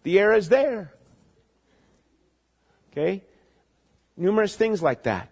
The 0.04 0.20
air 0.20 0.34
is 0.34 0.50
there. 0.50 0.94
Okay? 2.92 3.24
Numerous 4.18 4.56
things 4.56 4.82
like 4.82 5.04
that. 5.04 5.30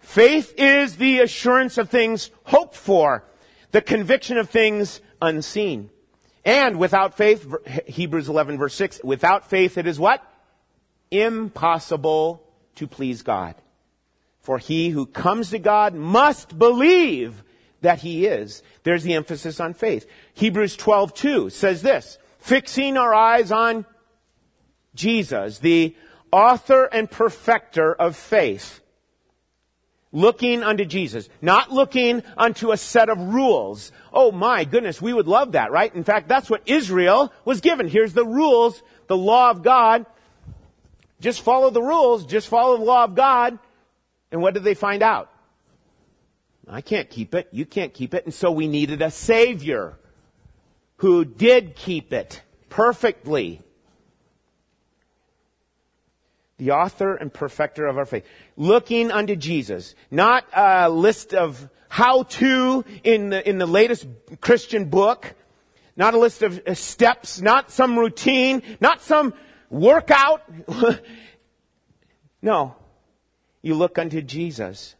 Faith 0.00 0.54
is 0.56 0.96
the 0.96 1.20
assurance 1.20 1.78
of 1.78 1.88
things 1.88 2.30
hoped 2.44 2.74
for, 2.74 3.24
the 3.70 3.80
conviction 3.80 4.36
of 4.38 4.50
things 4.50 5.00
unseen. 5.22 5.90
And 6.44 6.78
without 6.78 7.16
faith, 7.16 7.46
Hebrews 7.86 8.28
11 8.28 8.58
verse 8.58 8.74
6, 8.74 9.02
without 9.04 9.48
faith 9.48 9.78
it 9.78 9.86
is 9.86 10.00
what? 10.00 10.22
Impossible 11.10 12.42
to 12.76 12.86
please 12.86 13.22
God. 13.22 13.54
For 14.40 14.58
he 14.58 14.88
who 14.88 15.06
comes 15.06 15.50
to 15.50 15.58
God 15.58 15.94
must 15.94 16.58
believe 16.58 17.42
that 17.82 18.00
he 18.00 18.26
is. 18.26 18.62
There's 18.82 19.02
the 19.02 19.14
emphasis 19.14 19.60
on 19.60 19.74
faith. 19.74 20.06
Hebrews 20.34 20.76
12 20.76 21.14
2 21.14 21.50
says 21.50 21.82
this, 21.82 22.18
fixing 22.38 22.96
our 22.96 23.14
eyes 23.14 23.52
on 23.52 23.84
Jesus, 24.94 25.58
the 25.58 25.94
author 26.32 26.84
and 26.84 27.10
perfecter 27.10 27.94
of 27.94 28.16
faith 28.16 28.80
Looking 30.12 30.64
unto 30.64 30.84
Jesus. 30.84 31.28
Not 31.40 31.70
looking 31.70 32.24
unto 32.36 32.72
a 32.72 32.76
set 32.76 33.08
of 33.08 33.18
rules. 33.18 33.92
Oh 34.12 34.32
my 34.32 34.64
goodness, 34.64 35.00
we 35.00 35.12
would 35.12 35.28
love 35.28 35.52
that, 35.52 35.70
right? 35.70 35.94
In 35.94 36.02
fact, 36.02 36.28
that's 36.28 36.50
what 36.50 36.62
Israel 36.66 37.32
was 37.44 37.60
given. 37.60 37.88
Here's 37.88 38.12
the 38.12 38.26
rules, 38.26 38.82
the 39.06 39.16
law 39.16 39.50
of 39.50 39.62
God. 39.62 40.06
Just 41.20 41.42
follow 41.42 41.70
the 41.70 41.82
rules, 41.82 42.26
just 42.26 42.48
follow 42.48 42.76
the 42.76 42.84
law 42.84 43.04
of 43.04 43.14
God. 43.14 43.58
And 44.32 44.42
what 44.42 44.54
did 44.54 44.64
they 44.64 44.74
find 44.74 45.02
out? 45.02 45.30
I 46.68 46.80
can't 46.80 47.08
keep 47.08 47.34
it, 47.34 47.48
you 47.52 47.66
can't 47.66 47.94
keep 47.94 48.14
it, 48.14 48.24
and 48.24 48.34
so 48.34 48.50
we 48.50 48.68
needed 48.68 49.02
a 49.02 49.10
Savior 49.10 49.96
who 50.96 51.24
did 51.24 51.76
keep 51.76 52.12
it 52.12 52.42
perfectly 52.68 53.60
the 56.60 56.72
author 56.72 57.14
and 57.14 57.32
perfecter 57.32 57.86
of 57.86 57.96
our 57.96 58.04
faith. 58.04 58.24
Looking 58.56 59.10
unto 59.10 59.34
Jesus. 59.34 59.94
Not 60.10 60.44
a 60.54 60.90
list 60.90 61.32
of 61.34 61.68
how 61.88 62.24
to 62.24 62.84
in 63.02 63.30
the, 63.30 63.48
in 63.48 63.58
the 63.58 63.66
latest 63.66 64.06
Christian 64.40 64.84
book. 64.84 65.34
Not 65.96 66.14
a 66.14 66.18
list 66.18 66.42
of 66.42 66.62
uh, 66.66 66.74
steps. 66.74 67.40
Not 67.40 67.70
some 67.70 67.98
routine. 67.98 68.62
Not 68.78 69.00
some 69.00 69.32
workout. 69.70 70.42
no. 72.42 72.76
You 73.62 73.74
look 73.74 73.98
unto 73.98 74.20
Jesus. 74.20 74.94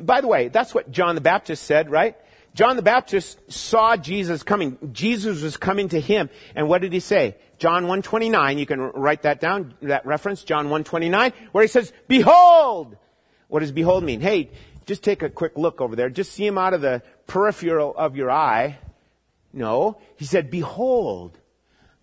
By 0.00 0.20
the 0.20 0.26
way, 0.26 0.48
that's 0.48 0.74
what 0.74 0.90
John 0.90 1.14
the 1.14 1.20
Baptist 1.20 1.62
said, 1.62 1.90
right? 1.90 2.16
John 2.54 2.74
the 2.74 2.82
Baptist 2.82 3.38
saw 3.50 3.96
Jesus 3.96 4.42
coming. 4.42 4.78
Jesus 4.92 5.42
was 5.42 5.56
coming 5.56 5.88
to 5.90 6.00
him. 6.00 6.28
And 6.56 6.68
what 6.68 6.82
did 6.82 6.92
he 6.92 7.00
say? 7.00 7.36
John 7.64 7.84
129, 7.84 8.58
you 8.58 8.66
can 8.66 8.78
write 8.78 9.22
that 9.22 9.40
down, 9.40 9.72
that 9.80 10.04
reference, 10.04 10.44
John 10.44 10.66
129, 10.66 11.32
where 11.52 11.62
he 11.62 11.68
says, 11.68 11.94
Behold! 12.06 12.94
What 13.48 13.60
does 13.60 13.72
behold 13.72 14.04
mean? 14.04 14.20
Hey, 14.20 14.50
just 14.84 15.02
take 15.02 15.22
a 15.22 15.30
quick 15.30 15.56
look 15.56 15.80
over 15.80 15.96
there. 15.96 16.10
Just 16.10 16.32
see 16.32 16.46
him 16.46 16.58
out 16.58 16.74
of 16.74 16.82
the 16.82 17.00
peripheral 17.26 17.96
of 17.96 18.16
your 18.16 18.30
eye. 18.30 18.76
No. 19.54 19.96
He 20.16 20.26
said, 20.26 20.50
Behold, 20.50 21.38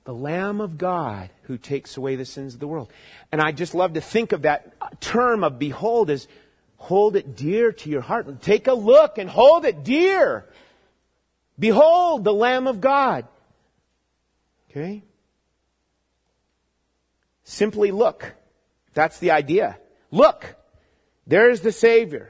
the 0.04 0.16
Lamb 0.16 0.62
of 0.62 0.80
God 0.80 1.30
who 1.44 1.60
takes 1.60 1.96
away 1.96 2.16
the 2.16 2.26
sins 2.26 2.56
of 2.56 2.60
the 2.60 2.68
world. 2.68 2.92
And 3.32 3.40
I 3.40 3.52
just 3.52 3.76
love 3.76 3.94
to 3.94 4.02
think 4.02 4.32
of 4.32 4.42
that 4.42 5.00
term 5.00 5.44
of 5.44 5.60
behold 5.60 6.10
as 6.10 6.28
hold 6.78 7.16
it 7.16 7.36
dear 7.36 7.72
to 7.72 7.90
your 7.92 8.02
heart. 8.02 8.42
Take 8.42 8.66
a 8.66 8.74
look 8.74 9.20
and 9.20 9.30
hold 9.30 9.66
it 9.66 9.84
dear. 9.84 10.44
Behold, 11.60 12.24
the 12.24 12.34
Lamb 12.34 12.66
of 12.66 12.82
God. 12.82 13.28
Okay? 14.72 15.04
Simply 17.52 17.92
look. 17.92 18.34
That's 18.94 19.20
the 19.20 19.32
idea. 19.32 19.78
Look. 20.10 20.56
There's 21.28 21.60
the 21.60 21.74
Savior. 21.74 22.30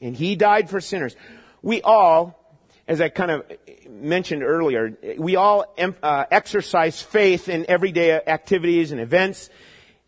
And 0.00 0.16
He 0.16 0.34
died 0.34 0.68
for 0.68 0.80
sinners. 0.80 1.14
We 1.62 1.82
all, 1.82 2.58
as 2.88 3.00
I 3.00 3.08
kind 3.08 3.30
of 3.30 3.44
mentioned 3.88 4.42
earlier, 4.42 4.98
we 5.18 5.36
all 5.36 5.72
uh, 5.78 6.24
exercise 6.32 7.00
faith 7.00 7.48
in 7.48 7.66
everyday 7.68 8.14
activities 8.14 8.90
and 8.90 9.00
events. 9.00 9.50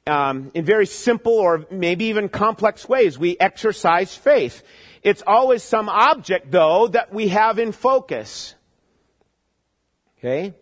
Um, 0.09 0.51
in 0.55 0.65
very 0.65 0.87
simple 0.87 1.35
or 1.35 1.65
maybe 1.71 2.07
even 2.07 2.29
complex 2.29 2.89
ways, 2.89 3.17
we 3.17 3.37
exercise 3.39 4.13
faith. 4.17 4.65
It's 5.05 5.23
always 5.25 5.63
some 5.63 5.89
object, 5.89 6.51
though, 6.51 6.89
that 6.89 7.15
we 7.15 7.29
have 7.29 7.61
in 7.61 7.71
focus. 7.71 8.57
Okay? 10.19 10.53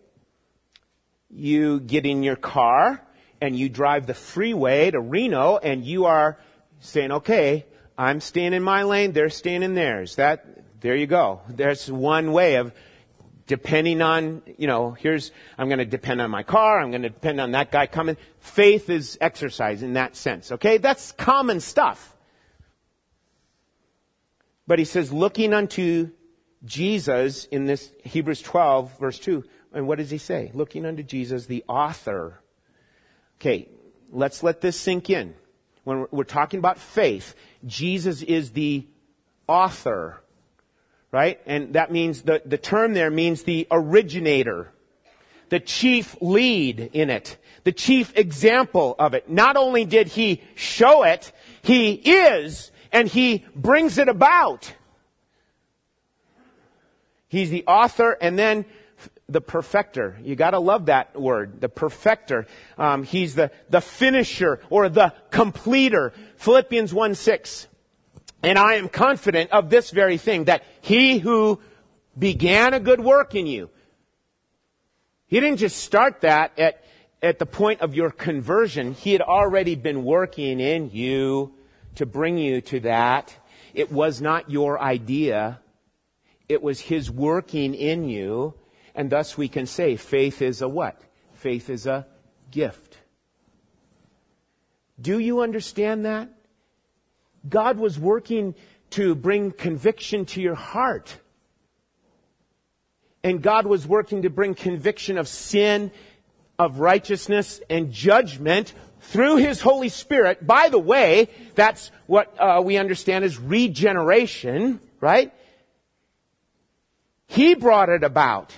You 1.30 1.80
get 1.80 2.04
in 2.04 2.22
your 2.22 2.36
car, 2.36 3.05
and 3.40 3.56
you 3.56 3.68
drive 3.68 4.06
the 4.06 4.14
freeway 4.14 4.90
to 4.90 5.00
Reno 5.00 5.56
and 5.58 5.84
you 5.84 6.06
are 6.06 6.38
saying, 6.80 7.12
okay, 7.12 7.66
I'm 7.98 8.20
staying 8.20 8.52
in 8.52 8.62
my 8.62 8.82
lane, 8.82 9.12
they're 9.12 9.30
staying 9.30 9.62
in 9.62 9.74
theirs. 9.74 10.16
That, 10.16 10.80
there 10.80 10.96
you 10.96 11.06
go. 11.06 11.40
There's 11.48 11.90
one 11.90 12.32
way 12.32 12.56
of 12.56 12.72
depending 13.46 14.02
on, 14.02 14.42
you 14.58 14.66
know, 14.66 14.90
here's, 14.92 15.30
I'm 15.56 15.68
going 15.68 15.78
to 15.78 15.84
depend 15.84 16.20
on 16.20 16.30
my 16.30 16.42
car, 16.42 16.80
I'm 16.80 16.90
going 16.90 17.02
to 17.02 17.10
depend 17.10 17.40
on 17.40 17.52
that 17.52 17.70
guy 17.70 17.86
coming. 17.86 18.16
Faith 18.40 18.90
is 18.90 19.16
exercise 19.20 19.82
in 19.82 19.94
that 19.94 20.16
sense, 20.16 20.52
okay? 20.52 20.78
That's 20.78 21.12
common 21.12 21.60
stuff. 21.60 22.16
But 24.66 24.78
he 24.78 24.84
says, 24.84 25.12
looking 25.12 25.54
unto 25.54 26.10
Jesus 26.64 27.44
in 27.46 27.66
this 27.66 27.92
Hebrews 28.02 28.42
12, 28.42 28.98
verse 28.98 29.18
2, 29.20 29.44
and 29.72 29.86
what 29.86 29.98
does 29.98 30.10
he 30.10 30.18
say? 30.18 30.50
Looking 30.52 30.84
unto 30.84 31.04
Jesus, 31.04 31.46
the 31.46 31.64
author 31.68 32.40
Okay, 33.40 33.68
let's 34.10 34.42
let 34.42 34.60
this 34.60 34.78
sink 34.78 35.10
in. 35.10 35.34
When 35.84 36.06
we're 36.10 36.24
talking 36.24 36.58
about 36.58 36.78
faith, 36.78 37.34
Jesus 37.64 38.22
is 38.22 38.50
the 38.50 38.86
author, 39.46 40.22
right? 41.12 41.40
And 41.46 41.74
that 41.74 41.92
means 41.92 42.22
the, 42.22 42.42
the 42.44 42.58
term 42.58 42.94
there 42.94 43.10
means 43.10 43.42
the 43.42 43.66
originator, 43.70 44.72
the 45.48 45.60
chief 45.60 46.16
lead 46.20 46.90
in 46.92 47.10
it, 47.10 47.36
the 47.64 47.72
chief 47.72 48.16
example 48.16 48.96
of 48.98 49.14
it. 49.14 49.28
Not 49.30 49.56
only 49.56 49.84
did 49.84 50.08
he 50.08 50.42
show 50.54 51.04
it, 51.04 51.30
he 51.62 51.92
is 51.92 52.72
and 52.90 53.06
he 53.06 53.44
brings 53.54 53.98
it 53.98 54.08
about. 54.08 54.72
He's 57.28 57.50
the 57.50 57.64
author 57.66 58.16
and 58.20 58.38
then 58.38 58.64
the 59.28 59.40
perfecter. 59.40 60.16
You 60.22 60.36
gotta 60.36 60.58
love 60.58 60.86
that 60.86 61.20
word, 61.20 61.60
the 61.60 61.68
perfecter. 61.68 62.46
Um, 62.78 63.02
he's 63.02 63.34
the, 63.34 63.50
the 63.68 63.80
finisher 63.80 64.60
or 64.70 64.88
the 64.88 65.12
completer. 65.30 66.12
Philippians 66.36 66.94
1 66.94 67.14
6. 67.14 67.68
And 68.42 68.58
I 68.58 68.74
am 68.74 68.88
confident 68.88 69.50
of 69.50 69.70
this 69.70 69.90
very 69.90 70.18
thing, 70.18 70.44
that 70.44 70.62
he 70.80 71.18
who 71.18 71.60
began 72.16 72.74
a 72.74 72.80
good 72.80 73.00
work 73.00 73.34
in 73.34 73.46
you, 73.46 73.70
he 75.26 75.40
didn't 75.40 75.58
just 75.58 75.78
start 75.78 76.20
that 76.20 76.56
at, 76.58 76.84
at 77.20 77.38
the 77.38 77.46
point 77.46 77.80
of 77.80 77.94
your 77.94 78.10
conversion. 78.10 78.92
He 78.92 79.12
had 79.12 79.22
already 79.22 79.74
been 79.74 80.04
working 80.04 80.60
in 80.60 80.90
you 80.90 81.52
to 81.96 82.06
bring 82.06 82.38
you 82.38 82.60
to 82.60 82.80
that. 82.80 83.34
It 83.74 83.90
was 83.90 84.20
not 84.20 84.50
your 84.50 84.80
idea. 84.80 85.60
It 86.48 86.62
was 86.62 86.78
his 86.78 87.10
working 87.10 87.74
in 87.74 88.08
you. 88.08 88.54
And 88.96 89.10
thus 89.10 89.36
we 89.36 89.48
can 89.48 89.66
say 89.66 89.96
faith 89.96 90.40
is 90.40 90.62
a 90.62 90.68
what? 90.68 91.00
Faith 91.34 91.68
is 91.68 91.86
a 91.86 92.06
gift. 92.50 92.96
Do 94.98 95.18
you 95.18 95.42
understand 95.42 96.06
that? 96.06 96.30
God 97.46 97.78
was 97.78 97.98
working 97.98 98.54
to 98.90 99.14
bring 99.14 99.52
conviction 99.52 100.24
to 100.24 100.40
your 100.40 100.54
heart. 100.54 101.14
And 103.22 103.42
God 103.42 103.66
was 103.66 103.86
working 103.86 104.22
to 104.22 104.30
bring 104.30 104.54
conviction 104.54 105.18
of 105.18 105.28
sin, 105.28 105.90
of 106.58 106.78
righteousness, 106.78 107.60
and 107.68 107.92
judgment 107.92 108.72
through 109.00 109.36
His 109.36 109.60
Holy 109.60 109.90
Spirit. 109.90 110.46
By 110.46 110.70
the 110.70 110.78
way, 110.78 111.28
that's 111.54 111.90
what 112.06 112.34
uh, 112.40 112.62
we 112.64 112.78
understand 112.78 113.26
as 113.26 113.38
regeneration, 113.38 114.80
right? 115.00 115.34
He 117.26 117.54
brought 117.54 117.90
it 117.90 118.02
about. 118.02 118.54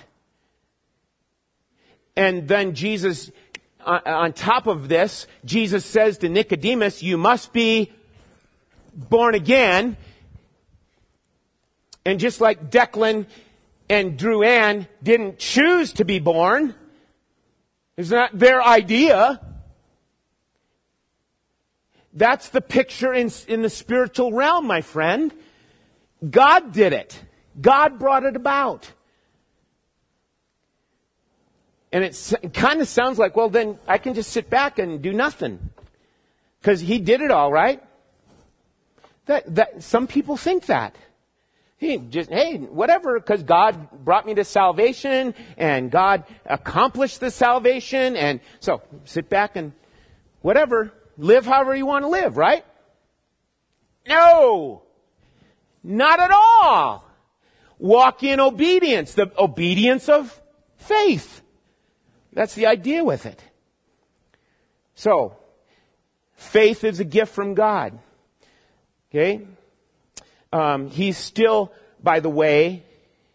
And 2.19 2.49
then 2.49 2.75
Jesus, 2.75 3.31
uh, 3.79 4.01
on 4.05 4.33
top 4.33 4.67
of 4.67 4.89
this, 4.89 5.25
Jesus 5.45 5.85
says 5.85 6.17
to 6.17 6.27
Nicodemus, 6.27 7.01
you 7.01 7.17
must 7.17 7.53
be 7.53 7.93
born 8.93 9.35
again. 9.35 9.95
And 12.03 12.19
just 12.19 12.41
like 12.41 12.69
Declan 12.69 13.25
and 13.89 14.19
Drew 14.19 14.43
Ann 14.43 14.85
didn't 15.01 15.39
choose 15.39 15.93
to 15.93 16.03
be 16.03 16.19
born, 16.19 16.75
it's 17.95 18.09
not 18.09 18.37
their 18.37 18.61
idea. 18.61 19.39
That's 22.11 22.49
the 22.49 22.59
picture 22.59 23.13
in, 23.13 23.31
in 23.47 23.61
the 23.61 23.69
spiritual 23.69 24.33
realm, 24.33 24.67
my 24.67 24.81
friend. 24.81 25.33
God 26.29 26.73
did 26.73 26.91
it. 26.91 27.17
God 27.61 27.97
brought 27.97 28.25
it 28.25 28.35
about. 28.35 28.91
And 31.91 32.03
it, 32.03 32.53
kind 32.53 32.81
of 32.81 32.87
sounds 32.87 33.17
like, 33.17 33.35
well, 33.35 33.49
then 33.49 33.77
I 33.87 33.97
can 33.97 34.13
just 34.13 34.31
sit 34.31 34.49
back 34.49 34.77
and 34.77 35.01
do 35.01 35.11
nothing. 35.11 35.71
Because 36.61 36.79
he 36.79 36.99
did 36.99 37.21
it 37.21 37.31
all, 37.31 37.51
right? 37.51 37.81
That, 39.25 39.55
that, 39.55 39.83
some 39.83 40.07
people 40.07 40.37
think 40.37 40.67
that. 40.67 40.95
He 41.77 41.97
just, 41.97 42.29
hey, 42.29 42.57
whatever, 42.57 43.19
because 43.19 43.41
God 43.41 44.03
brought 44.03 44.25
me 44.25 44.33
to 44.35 44.43
salvation 44.43 45.33
and 45.57 45.89
God 45.89 46.25
accomplished 46.45 47.21
the 47.21 47.31
salvation 47.31 48.17
and 48.17 48.41
so 48.59 48.81
sit 49.05 49.29
back 49.29 49.55
and 49.55 49.71
whatever, 50.41 50.91
live 51.17 51.45
however 51.45 51.73
you 51.73 51.85
want 51.85 52.03
to 52.03 52.09
live, 52.09 52.35
right? 52.35 52.65
No! 54.07 54.83
Not 55.81 56.19
at 56.19 56.31
all! 56.31 57.05
Walk 57.77 58.23
in 58.23 58.41
obedience, 58.41 59.13
the 59.13 59.31
obedience 59.41 60.09
of 60.09 60.39
faith. 60.75 61.41
That's 62.33 62.55
the 62.55 62.67
idea 62.67 63.03
with 63.03 63.25
it. 63.25 63.43
So, 64.95 65.37
faith 66.35 66.83
is 66.83 66.99
a 66.99 67.05
gift 67.05 67.33
from 67.33 67.53
God. 67.53 67.97
Okay? 69.09 69.47
Um, 70.51 70.89
he's 70.89 71.17
still, 71.17 71.71
by 72.01 72.19
the 72.19 72.29
way, 72.29 72.83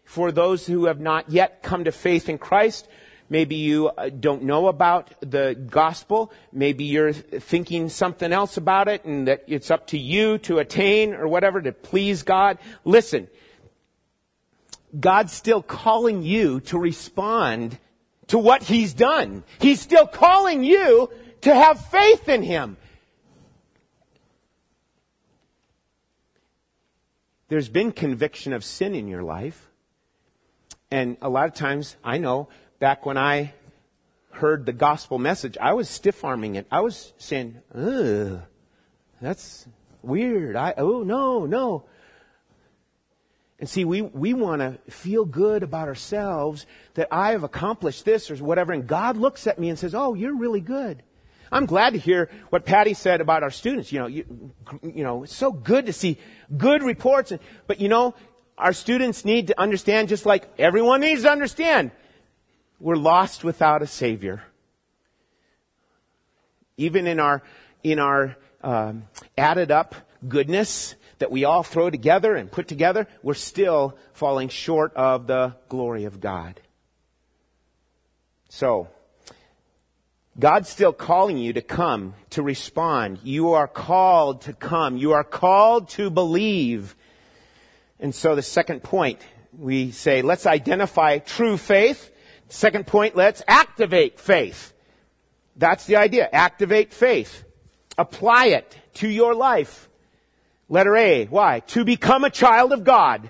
for 0.03 0.31
those 0.31 0.65
who 0.65 0.85
have 0.85 0.99
not 0.99 1.29
yet 1.29 1.63
come 1.63 1.85
to 1.85 1.91
faith 1.91 2.29
in 2.29 2.37
Christ, 2.37 2.87
maybe 3.29 3.55
you 3.55 3.89
uh, 3.89 4.09
don't 4.09 4.43
know 4.43 4.67
about 4.67 5.13
the 5.21 5.55
gospel, 5.55 6.31
maybe 6.51 6.83
you're 6.83 7.13
thinking 7.13 7.89
something 7.89 8.31
else 8.31 8.57
about 8.57 8.87
it 8.87 9.03
and 9.03 9.27
that 9.27 9.43
it's 9.47 9.71
up 9.71 9.87
to 9.87 9.97
you 9.97 10.37
to 10.39 10.59
attain 10.59 11.13
or 11.13 11.27
whatever 11.27 11.61
to 11.61 11.71
please 11.71 12.23
God. 12.23 12.59
Listen, 12.83 13.27
God's 14.97 15.33
still 15.33 15.61
calling 15.61 16.21
you 16.21 16.59
to 16.61 16.77
respond 16.77 17.77
to 18.27 18.37
what 18.37 18.63
He's 18.63 18.93
done. 18.93 19.43
He's 19.59 19.81
still 19.81 20.07
calling 20.07 20.63
you 20.63 21.09
to 21.41 21.53
have 21.53 21.85
faith 21.87 22.27
in 22.29 22.43
Him. 22.43 22.77
There's 27.47 27.69
been 27.69 27.91
conviction 27.91 28.53
of 28.53 28.63
sin 28.63 28.95
in 28.95 29.07
your 29.07 29.23
life. 29.23 29.69
And 30.89 31.17
a 31.21 31.29
lot 31.29 31.47
of 31.47 31.53
times, 31.53 31.95
I 32.03 32.17
know, 32.17 32.49
back 32.79 33.05
when 33.05 33.17
I 33.17 33.53
heard 34.31 34.65
the 34.65 34.73
gospel 34.73 35.17
message, 35.17 35.57
I 35.59 35.73
was 35.73 35.89
stiff 35.89 36.23
arming 36.23 36.55
it. 36.55 36.67
I 36.71 36.81
was 36.81 37.13
saying, 37.17 37.57
ugh, 37.73 38.41
that's 39.21 39.67
weird. 40.01 40.55
I, 40.55 40.73
oh, 40.77 41.03
no, 41.03 41.45
no. 41.45 41.85
And 43.59 43.69
see, 43.69 43.85
we, 43.85 44.01
we 44.01 44.33
want 44.33 44.61
to 44.61 44.91
feel 44.91 45.23
good 45.23 45.63
about 45.63 45.87
ourselves 45.87 46.65
that 46.95 47.07
I 47.11 47.31
have 47.31 47.43
accomplished 47.43 48.03
this 48.03 48.29
or 48.29 48.35
whatever. 48.37 48.73
And 48.73 48.85
God 48.85 49.15
looks 49.15 49.47
at 49.47 49.57
me 49.57 49.69
and 49.69 49.79
says, 49.79 49.95
oh, 49.95 50.13
you're 50.13 50.35
really 50.35 50.59
good. 50.59 51.03
I'm 51.51 51.65
glad 51.65 51.93
to 51.93 51.99
hear 51.99 52.29
what 52.49 52.65
Patty 52.65 52.93
said 52.93 53.21
about 53.21 53.43
our 53.43 53.51
students. 53.51 53.91
You 53.93 53.99
know, 53.99 54.07
you, 54.07 54.51
you 54.83 55.03
know, 55.03 55.23
it's 55.23 55.35
so 55.35 55.51
good 55.51 55.85
to 55.85 55.93
see 55.93 56.17
good 56.57 56.83
reports. 56.83 57.31
But 57.65 57.79
you 57.79 57.87
know, 57.87 58.13
our 58.57 58.73
students 58.73 59.23
need 59.23 59.47
to 59.47 59.59
understand 59.59 60.09
just 60.09 60.25
like 60.25 60.49
everyone 60.57 61.01
needs 61.01 61.21
to 61.21 61.31
understand. 61.31 61.91
We're 62.79 62.97
lost 62.97 63.45
without 63.45 63.81
a 63.81 63.87
savior. 63.87 64.43
Even 66.75 67.07
in 67.07 67.21
our, 67.21 67.41
in 67.83 67.99
our, 67.99 68.35
um, 68.61 69.03
added 69.37 69.71
up 69.71 69.95
goodness 70.27 70.95
that 71.19 71.31
we 71.31 71.45
all 71.45 71.63
throw 71.63 71.89
together 71.89 72.35
and 72.35 72.51
put 72.51 72.67
together, 72.67 73.07
we're 73.23 73.33
still 73.33 73.97
falling 74.13 74.49
short 74.49 74.93
of 74.95 75.27
the 75.27 75.55
glory 75.69 76.05
of 76.05 76.19
God. 76.19 76.59
So, 78.49 78.89
God's 80.37 80.67
still 80.67 80.91
calling 80.91 81.37
you 81.37 81.53
to 81.53 81.61
come, 81.61 82.13
to 82.31 82.41
respond. 82.41 83.19
You 83.23 83.53
are 83.53 83.67
called 83.67 84.41
to 84.41 84.53
come. 84.53 84.97
You 84.97 85.13
are 85.13 85.23
called 85.23 85.89
to 85.89 86.09
believe. 86.09 86.95
And 87.99 88.13
so 88.13 88.35
the 88.35 88.41
second 88.41 88.83
point, 88.83 89.21
we 89.57 89.91
say, 89.91 90.21
let's 90.21 90.45
identify 90.45 91.19
true 91.19 91.55
faith. 91.55 92.11
Second 92.49 92.85
point, 92.85 93.15
let's 93.15 93.41
activate 93.47 94.19
faith. 94.19 94.73
That's 95.55 95.85
the 95.85 95.95
idea. 95.95 96.27
Activate 96.31 96.93
faith. 96.93 97.45
Apply 97.97 98.47
it 98.47 98.77
to 98.95 99.07
your 99.07 99.33
life. 99.33 99.89
Letter 100.67 100.95
A. 100.95 101.25
Why? 101.25 101.59
To 101.67 101.85
become 101.85 102.23
a 102.23 102.29
child 102.29 102.73
of 102.73 102.83
God. 102.83 103.29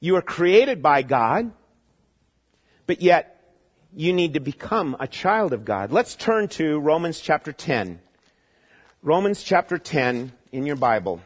You 0.00 0.16
are 0.16 0.22
created 0.22 0.82
by 0.82 1.02
God, 1.02 1.52
but 2.86 3.02
yet 3.02 3.40
you 3.94 4.12
need 4.12 4.34
to 4.34 4.40
become 4.40 4.96
a 4.98 5.06
child 5.06 5.52
of 5.52 5.64
God. 5.64 5.92
Let's 5.92 6.16
turn 6.16 6.48
to 6.48 6.78
Romans 6.80 7.20
chapter 7.20 7.52
10. 7.52 8.00
Romans 9.02 9.42
chapter 9.42 9.78
10 9.78 10.32
in 10.50 10.66
your 10.66 10.76
Bible. 10.76 11.20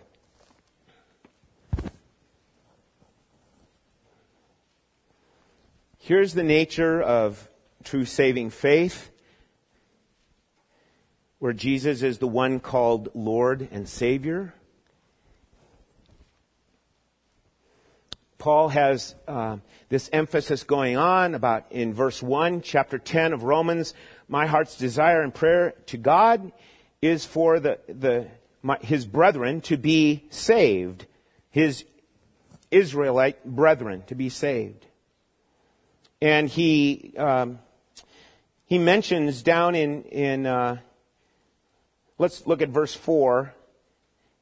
Here's 5.98 6.34
the 6.34 6.44
nature 6.44 7.02
of 7.02 7.48
true 7.82 8.04
saving 8.04 8.50
faith, 8.50 9.10
where 11.38 11.52
Jesus 11.52 12.02
is 12.02 12.18
the 12.18 12.28
one 12.28 12.60
called 12.60 13.10
Lord 13.14 13.68
and 13.70 13.88
Savior. 13.88 14.54
Paul 18.38 18.68
has 18.68 19.14
uh, 19.26 19.56
this 19.88 20.08
emphasis 20.12 20.62
going 20.64 20.96
on 20.96 21.34
about 21.34 21.72
in 21.72 21.94
verse 21.94 22.22
1, 22.22 22.60
chapter 22.62 22.98
10 22.98 23.32
of 23.32 23.42
Romans. 23.42 23.94
My 24.28 24.46
heart's 24.46 24.76
desire 24.76 25.22
and 25.22 25.34
prayer 25.34 25.74
to 25.86 25.96
God 25.96 26.52
is 27.02 27.24
for 27.24 27.60
the, 27.60 27.78
the, 27.88 28.28
my, 28.62 28.78
his 28.80 29.04
brethren 29.04 29.60
to 29.62 29.76
be 29.76 30.24
saved. 30.30 31.06
His 31.50 31.84
Israelite 32.70 33.44
brethren 33.44 34.04
to 34.08 34.14
be 34.14 34.28
saved. 34.28 34.86
And 36.20 36.48
he, 36.48 37.14
um, 37.16 37.58
he 38.66 38.78
mentions 38.78 39.42
down 39.42 39.74
in, 39.74 40.04
in 40.04 40.46
uh, 40.46 40.78
let's 42.18 42.46
look 42.46 42.62
at 42.62 42.68
verse 42.68 42.94
4. 42.94 43.54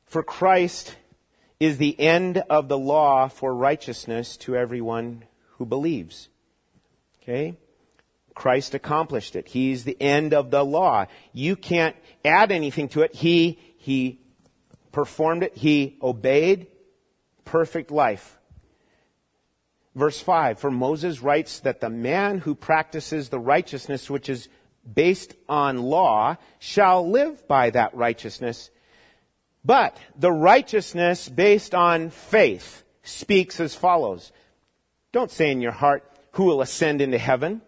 For 0.06 0.22
Christ 0.22 0.96
is 1.60 1.78
the 1.78 1.98
end 1.98 2.38
of 2.50 2.68
the 2.68 2.78
law 2.78 3.28
for 3.28 3.54
righteousness 3.54 4.36
to 4.38 4.56
everyone 4.56 5.24
who 5.58 5.66
believes. 5.66 6.28
Okay? 7.22 7.56
Christ 8.34 8.74
accomplished 8.74 9.36
it. 9.36 9.48
He's 9.48 9.84
the 9.84 10.00
end 10.00 10.34
of 10.34 10.50
the 10.50 10.64
law. 10.64 11.06
You 11.32 11.56
can't 11.56 11.96
add 12.24 12.50
anything 12.50 12.88
to 12.90 13.02
it. 13.02 13.14
He, 13.14 13.58
he 13.78 14.20
performed 14.92 15.44
it. 15.44 15.56
He 15.56 15.96
obeyed. 16.02 16.66
Perfect 17.44 17.90
life. 17.90 18.38
Verse 19.94 20.20
5, 20.20 20.58
for 20.58 20.72
Moses 20.72 21.22
writes 21.22 21.60
that 21.60 21.80
the 21.80 21.88
man 21.88 22.38
who 22.38 22.56
practices 22.56 23.28
the 23.28 23.38
righteousness 23.38 24.10
which 24.10 24.28
is 24.28 24.48
based 24.92 25.34
on 25.48 25.78
law 25.78 26.36
shall 26.58 27.08
live 27.08 27.46
by 27.48 27.70
that 27.70 27.94
righteousness. 27.94 28.70
But 29.64 29.96
the 30.18 30.32
righteousness 30.32 31.28
based 31.28 31.74
on 31.74 32.10
faith 32.10 32.82
speaks 33.02 33.60
as 33.60 33.74
follows. 33.74 34.32
Don't 35.12 35.30
say 35.30 35.50
in 35.50 35.60
your 35.60 35.72
heart, 35.72 36.04
who 36.32 36.44
will 36.44 36.60
ascend 36.60 37.00
into 37.00 37.18
heaven? 37.18 37.62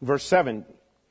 Verse 0.00 0.24
7. 0.24 0.64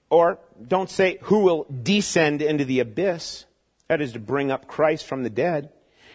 Or 0.10 0.38
don't 0.66 0.90
say, 0.90 1.18
who 1.24 1.40
will 1.40 1.66
descend 1.82 2.42
into 2.42 2.66
the 2.66 2.80
abyss? 2.80 3.46
That 3.88 4.02
is 4.02 4.14
to 4.14 4.20
bring 4.20 4.52
up 4.52 4.68
Christ 4.68 5.06
from 5.06 5.24
the 5.24 5.30
dead. 5.30 5.70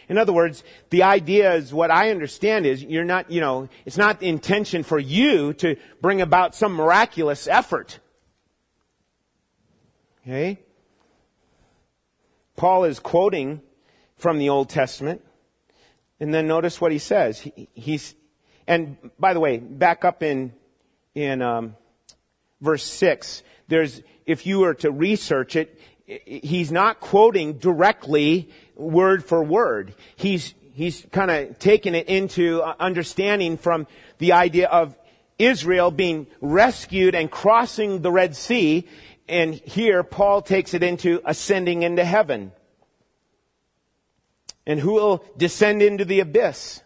In 0.08 0.16
other 0.18 0.32
words, 0.32 0.64
the 0.90 1.02
idea 1.02 1.54
is 1.54 1.72
what 1.72 1.90
I 1.90 2.10
understand 2.10 2.66
is 2.66 2.82
you're 2.82 3.04
not, 3.04 3.30
you 3.30 3.40
know, 3.40 3.68
it's 3.84 3.98
not 3.98 4.20
the 4.20 4.28
intention 4.28 4.82
for 4.82 4.98
you 4.98 5.52
to 5.54 5.76
bring 6.00 6.20
about 6.20 6.54
some 6.54 6.72
miraculous 6.72 7.46
effort. 7.46 7.98
Okay? 10.22 10.58
Paul 12.56 12.84
is 12.84 12.98
quoting 12.98 13.60
from 14.16 14.38
the 14.38 14.48
Old 14.48 14.68
Testament. 14.68 15.22
And 16.20 16.34
then 16.34 16.48
notice 16.48 16.80
what 16.80 16.90
he 16.90 16.98
says. 16.98 17.40
He, 17.40 17.68
he's, 17.74 18.14
and 18.66 18.96
by 19.18 19.34
the 19.34 19.40
way, 19.40 19.58
back 19.58 20.04
up 20.04 20.22
in, 20.22 20.52
in, 21.14 21.42
um, 21.42 21.76
verse 22.60 22.82
6, 22.84 23.42
there's, 23.68 24.02
if 24.26 24.46
you 24.46 24.60
were 24.60 24.74
to 24.74 24.90
research 24.90 25.54
it, 25.56 25.78
he's 26.26 26.72
not 26.72 27.00
quoting 27.00 27.58
directly 27.58 28.50
word 28.78 29.24
for 29.24 29.42
word. 29.42 29.94
He's, 30.16 30.54
he's 30.72 31.04
kind 31.12 31.30
of 31.30 31.58
taken 31.58 31.94
it 31.94 32.08
into 32.08 32.62
uh, 32.62 32.74
understanding 32.78 33.58
from 33.58 33.86
the 34.18 34.32
idea 34.32 34.68
of 34.68 34.96
Israel 35.38 35.90
being 35.90 36.26
rescued 36.40 37.14
and 37.14 37.30
crossing 37.30 38.00
the 38.00 38.10
Red 38.10 38.36
Sea. 38.36 38.86
And 39.28 39.54
here 39.54 40.02
Paul 40.02 40.40
takes 40.42 40.74
it 40.74 40.82
into 40.82 41.20
ascending 41.24 41.82
into 41.82 42.04
heaven. 42.04 42.52
And 44.66 44.78
who 44.80 44.94
will 44.94 45.24
descend 45.36 45.82
into 45.82 46.04
the 46.04 46.20
abyss? 46.20 46.82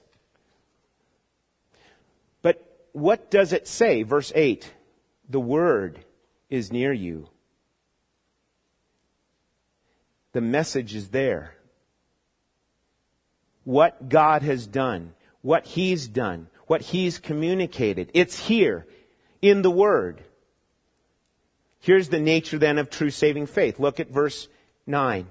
But 2.43 2.65
what 2.93 3.31
does 3.31 3.53
it 3.53 3.67
say? 3.69 4.03
Verse 4.03 4.33
8. 4.35 4.73
The 5.29 5.41
word 5.41 6.05
is 6.49 6.73
near 6.73 6.93
you. 6.93 7.29
The 10.33 10.41
message 10.41 10.95
is 10.95 11.09
there 11.09 11.57
what 13.65 14.09
God 14.09 14.43
has 14.43 14.67
done, 14.67 15.15
what 15.41 15.67
He's 15.67 16.09
done, 16.09 16.49
what 16.67 16.83
He's 16.83 17.19
communicated. 17.19 18.11
It's 18.15 18.39
here 18.39 18.87
in 19.41 19.63
the 19.63 19.71
Word. 19.71 20.23
Here's 21.81 22.09
the 22.09 22.21
nature 22.21 22.59
then 22.59 22.79
of 22.79 22.91
true 22.91 23.11
saving 23.11 23.47
faith. 23.47 23.81
Look 23.81 23.99
at 23.99 24.11
verse 24.11 24.49
9. 24.87 25.27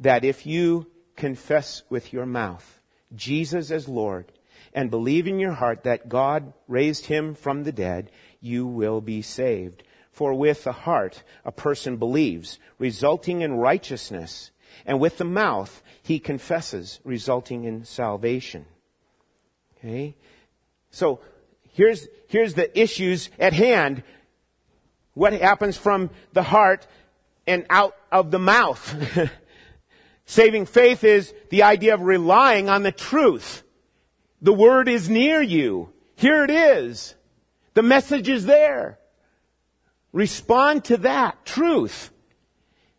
That 0.00 0.24
if 0.24 0.46
you 0.46 0.86
confess 1.16 1.82
with 1.88 2.12
your 2.12 2.26
mouth 2.26 2.80
Jesus 3.14 3.70
as 3.70 3.88
Lord 3.88 4.32
and 4.72 4.90
believe 4.90 5.26
in 5.26 5.38
your 5.38 5.52
heart 5.52 5.84
that 5.84 6.08
God 6.08 6.52
raised 6.68 7.06
him 7.06 7.34
from 7.34 7.64
the 7.64 7.72
dead, 7.72 8.10
you 8.40 8.66
will 8.66 9.00
be 9.00 9.22
saved. 9.22 9.82
For 10.10 10.32
with 10.32 10.64
the 10.64 10.72
heart 10.72 11.22
a 11.44 11.52
person 11.52 11.98
believes, 11.98 12.58
resulting 12.78 13.42
in 13.42 13.54
righteousness, 13.54 14.50
and 14.84 15.00
with 15.00 15.18
the 15.18 15.24
mouth 15.24 15.82
he 16.02 16.18
confesses, 16.18 17.00
resulting 17.04 17.64
in 17.64 17.84
salvation. 17.84 18.66
Okay? 19.78 20.16
So, 20.90 21.20
here's, 21.72 22.06
here's 22.28 22.54
the 22.54 22.78
issues 22.78 23.30
at 23.38 23.52
hand. 23.52 24.02
What 25.14 25.32
happens 25.32 25.76
from 25.76 26.10
the 26.32 26.42
heart 26.42 26.86
and 27.46 27.66
out 27.70 27.96
of 28.12 28.30
the 28.30 28.38
mouth? 28.38 28.94
Saving 30.26 30.66
faith 30.66 31.04
is 31.04 31.32
the 31.50 31.62
idea 31.62 31.94
of 31.94 32.00
relying 32.00 32.68
on 32.68 32.82
the 32.82 32.92
truth. 32.92 33.62
The 34.42 34.52
word 34.52 34.88
is 34.88 35.08
near 35.08 35.40
you. 35.40 35.92
Here 36.16 36.44
it 36.44 36.50
is. 36.50 37.14
The 37.74 37.82
message 37.82 38.28
is 38.28 38.46
there. 38.46 38.98
Respond 40.12 40.84
to 40.86 40.96
that 40.98 41.44
truth. 41.44 42.10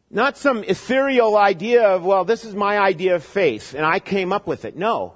Not 0.09 0.37
some 0.37 0.63
ethereal 0.63 1.35
idea 1.37 1.83
of, 1.83 2.05
well, 2.05 2.23
this 2.23 2.45
is 2.45 2.55
my 2.55 2.79
idea 2.79 3.15
of 3.15 3.23
faith 3.23 3.73
and 3.73 3.85
I 3.85 3.99
came 3.99 4.31
up 4.31 4.47
with 4.47 4.65
it. 4.65 4.75
No. 4.75 5.15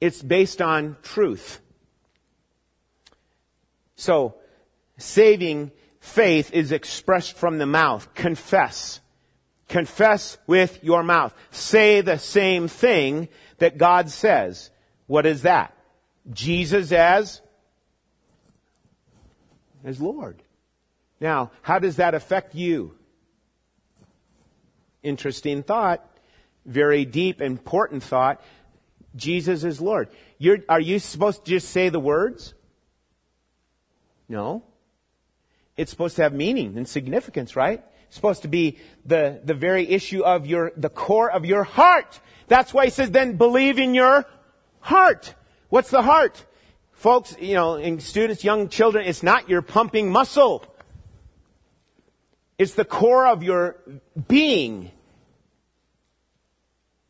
It's 0.00 0.22
based 0.22 0.62
on 0.62 0.96
truth. 1.02 1.60
So, 3.96 4.36
saving 4.96 5.72
faith 5.98 6.52
is 6.52 6.70
expressed 6.70 7.36
from 7.36 7.58
the 7.58 7.66
mouth. 7.66 8.14
Confess. 8.14 9.00
Confess 9.68 10.38
with 10.46 10.82
your 10.84 11.02
mouth. 11.02 11.34
Say 11.50 12.00
the 12.00 12.16
same 12.16 12.68
thing 12.68 13.28
that 13.58 13.76
God 13.76 14.08
says. 14.10 14.70
What 15.08 15.26
is 15.26 15.42
that? 15.42 15.74
Jesus 16.32 16.92
as, 16.92 17.40
as 19.84 20.00
Lord. 20.00 20.42
Now, 21.20 21.50
how 21.62 21.80
does 21.80 21.96
that 21.96 22.14
affect 22.14 22.54
you? 22.54 22.97
Interesting 25.02 25.62
thought. 25.62 26.04
Very 26.66 27.04
deep, 27.04 27.40
important 27.40 28.02
thought. 28.02 28.42
Jesus 29.16 29.64
is 29.64 29.80
Lord. 29.80 30.08
You're, 30.38 30.58
are 30.68 30.80
you 30.80 30.98
supposed 30.98 31.44
to 31.44 31.50
just 31.50 31.70
say 31.70 31.88
the 31.88 32.00
words? 32.00 32.54
No. 34.28 34.62
It's 35.76 35.90
supposed 35.90 36.16
to 36.16 36.22
have 36.22 36.32
meaning 36.32 36.76
and 36.76 36.86
significance, 36.86 37.56
right? 37.56 37.82
It's 38.06 38.16
supposed 38.16 38.42
to 38.42 38.48
be 38.48 38.78
the, 39.04 39.40
the 39.44 39.54
very 39.54 39.88
issue 39.88 40.22
of 40.22 40.46
your, 40.46 40.72
the 40.76 40.88
core 40.88 41.30
of 41.30 41.44
your 41.44 41.64
heart. 41.64 42.20
That's 42.48 42.74
why 42.74 42.86
he 42.86 42.90
says, 42.90 43.10
then 43.10 43.36
believe 43.36 43.78
in 43.78 43.94
your 43.94 44.26
heart. 44.80 45.34
What's 45.68 45.90
the 45.90 46.02
heart? 46.02 46.44
Folks, 46.92 47.36
you 47.38 47.54
know, 47.54 47.76
in 47.76 48.00
students, 48.00 48.42
young 48.42 48.68
children, 48.68 49.06
it's 49.06 49.22
not 49.22 49.48
your 49.48 49.62
pumping 49.62 50.10
muscle. 50.10 50.64
It's 52.58 52.74
the 52.74 52.84
core 52.84 53.26
of 53.26 53.42
your 53.42 53.76
being. 54.26 54.90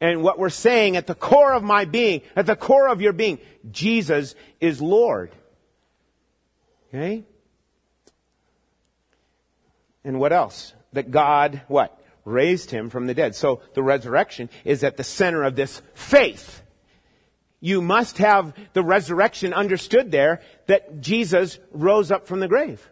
And 0.01 0.23
what 0.23 0.39
we're 0.39 0.51
saying 0.51 0.97
at 0.97 1.07
the 1.07 1.15
core 1.15 1.53
of 1.53 1.65
my 1.65 1.85
being, 1.85 2.21
at 2.37 2.47
the 2.47 2.55
core 2.55 2.89
of 2.89 3.01
your 3.01 3.13
being, 3.13 3.39
Jesus 3.71 4.35
is 4.61 4.81
Lord. 4.81 5.33
Okay? 6.89 7.25
And 10.05 10.21
what 10.21 10.33
else? 10.33 10.75
That 10.93 11.11
God, 11.11 11.63
what? 11.69 11.99
Raised 12.25 12.71
him 12.71 12.91
from 12.91 13.07
the 13.07 13.15
dead. 13.15 13.35
So 13.35 13.63
the 13.75 13.83
resurrection 13.83 14.51
is 14.65 14.85
at 14.85 14.97
the 14.97 15.05
center 15.05 15.43
of 15.43 15.57
this 15.57 15.83
faith. 15.95 16.63
You 17.61 17.83
must 17.83 18.19
have 18.19 18.55
the 18.73 18.85
resurrection 18.85 19.53
understood 19.53 20.11
there 20.13 20.43
that 20.67 21.01
Jesus 21.01 21.59
rose 21.73 22.13
up 22.13 22.29
from 22.29 22.41
the 22.41 22.49
grave. 22.49 22.89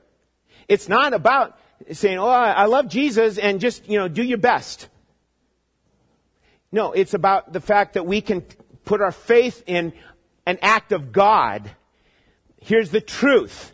It's 0.69 0.89
not 0.89 1.15
about 1.15 1.59
saying, 1.93 2.19
oh, 2.19 2.29
I 2.29 2.67
love 2.67 2.89
Jesus 2.89 3.39
and 3.39 3.61
just, 3.61 3.89
you 3.89 3.99
know, 3.99 4.09
do 4.09 4.23
your 4.23 4.39
best. 4.39 4.89
No, 6.73 6.93
it's 6.93 7.15
about 7.15 7.53
the 7.53 7.61
fact 7.61 7.95
that 7.95 8.07
we 8.07 8.21
can 8.21 8.43
put 8.85 9.01
our 9.01 9.13
faith 9.13 9.63
in 9.67 9.93
an 10.47 10.59
act 10.63 10.93
of 10.93 11.13
God. 11.13 11.71
Here's 12.61 12.91
the 12.91 13.01
truth. 13.01 13.73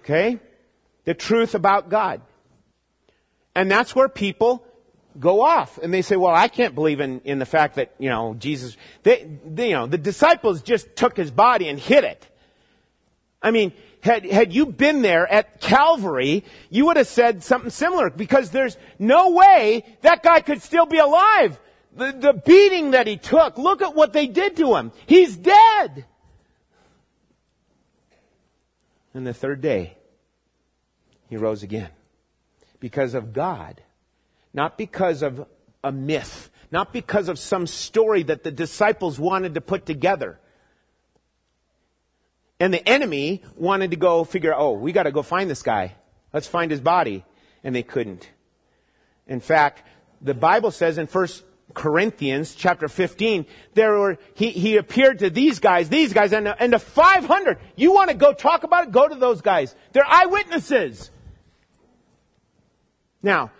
Okay? 0.00 0.38
The 1.04 1.14
truth 1.14 1.54
about 1.54 1.88
God. 1.88 2.20
And 3.54 3.70
that's 3.70 3.94
where 3.94 4.08
people 4.08 4.64
go 5.18 5.42
off 5.42 5.78
and 5.78 5.92
they 5.92 6.02
say, 6.02 6.16
well, 6.16 6.34
I 6.34 6.48
can't 6.48 6.74
believe 6.74 7.00
in, 7.00 7.20
in 7.20 7.38
the 7.38 7.46
fact 7.46 7.76
that, 7.76 7.94
you 7.98 8.08
know, 8.08 8.34
Jesus, 8.38 8.76
they, 9.02 9.28
they, 9.44 9.68
you 9.68 9.74
know, 9.74 9.86
the 9.86 9.98
disciples 9.98 10.62
just 10.62 10.96
took 10.96 11.16
his 11.16 11.30
body 11.30 11.68
and 11.68 11.78
hid 11.78 12.04
it. 12.04 12.26
I 13.42 13.50
mean, 13.50 13.72
had, 14.00 14.24
had 14.24 14.52
you 14.52 14.66
been 14.66 15.02
there 15.02 15.26
at 15.30 15.60
Calvary, 15.60 16.44
you 16.70 16.86
would 16.86 16.96
have 16.96 17.06
said 17.06 17.42
something 17.42 17.70
similar 17.70 18.10
because 18.10 18.50
there's 18.50 18.76
no 18.98 19.30
way 19.30 19.84
that 20.02 20.22
guy 20.22 20.40
could 20.40 20.62
still 20.62 20.86
be 20.86 20.98
alive. 20.98 21.58
the, 21.96 22.12
the 22.12 22.32
beating 22.32 22.92
that 22.92 23.06
he 23.06 23.16
took. 23.16 23.58
Look 23.58 23.82
at 23.82 23.94
what 23.94 24.12
they 24.12 24.26
did 24.26 24.56
to 24.56 24.76
him. 24.76 24.92
He's 25.06 25.36
dead. 25.36 26.06
And 29.14 29.26
the 29.26 29.34
third 29.34 29.60
day, 29.60 29.96
he 31.28 31.36
rose 31.36 31.62
again. 31.62 31.90
Because 32.80 33.14
of 33.14 33.32
God. 33.32 33.82
Not 34.54 34.78
because 34.78 35.22
of 35.22 35.46
a 35.84 35.92
myth. 35.92 36.50
Not 36.70 36.92
because 36.92 37.28
of 37.28 37.38
some 37.38 37.66
story 37.66 38.22
that 38.24 38.42
the 38.42 38.50
disciples 38.50 39.20
wanted 39.20 39.54
to 39.54 39.60
put 39.60 39.84
together. 39.84 40.38
And 42.62 42.72
the 42.72 42.88
enemy 42.88 43.42
wanted 43.56 43.90
to 43.90 43.96
go 43.96 44.22
figure, 44.22 44.54
oh, 44.56 44.74
we 44.74 44.92
gotta 44.92 45.10
go 45.10 45.22
find 45.22 45.50
this 45.50 45.64
guy. 45.64 45.96
Let's 46.32 46.46
find 46.46 46.70
his 46.70 46.80
body. 46.80 47.24
And 47.64 47.74
they 47.74 47.82
couldn't. 47.82 48.30
In 49.26 49.40
fact, 49.40 49.82
the 50.20 50.32
Bible 50.32 50.70
says 50.70 50.96
in 50.96 51.08
1 51.08 51.28
Corinthians 51.74 52.54
chapter 52.54 52.86
15, 52.86 53.46
there 53.74 53.98
were, 53.98 54.16
he, 54.34 54.50
he 54.50 54.76
appeared 54.76 55.18
to 55.18 55.28
these 55.28 55.58
guys, 55.58 55.88
these 55.88 56.12
guys, 56.12 56.32
and, 56.32 56.46
and 56.46 56.72
the 56.72 56.78
500. 56.78 57.58
You 57.74 57.92
want 57.94 58.10
to 58.10 58.16
go 58.16 58.32
talk 58.32 58.62
about 58.62 58.84
it? 58.84 58.92
Go 58.92 59.08
to 59.08 59.16
those 59.16 59.40
guys. 59.40 59.74
They're 59.90 60.06
eyewitnesses. 60.06 61.10
Now, 63.24 63.50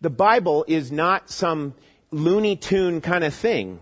the 0.00 0.10
Bible 0.10 0.64
is 0.66 0.90
not 0.90 1.30
some 1.30 1.74
Looney 2.10 2.56
Tune 2.56 3.00
kind 3.00 3.22
of 3.22 3.32
thing. 3.32 3.78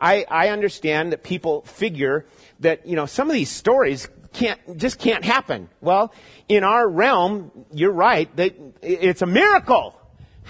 I, 0.00 0.24
I 0.30 0.48
understand 0.48 1.12
that 1.12 1.22
people 1.22 1.62
figure 1.62 2.26
that, 2.60 2.86
you 2.86 2.96
know, 2.96 3.06
some 3.06 3.28
of 3.28 3.34
these 3.34 3.50
stories 3.50 4.08
can't, 4.32 4.78
just 4.78 4.98
can't 4.98 5.24
happen. 5.24 5.68
Well, 5.80 6.12
in 6.48 6.64
our 6.64 6.88
realm, 6.88 7.50
you're 7.72 7.92
right, 7.92 8.34
that 8.36 8.56
it's 8.82 9.22
a 9.22 9.26
miracle. 9.26 9.96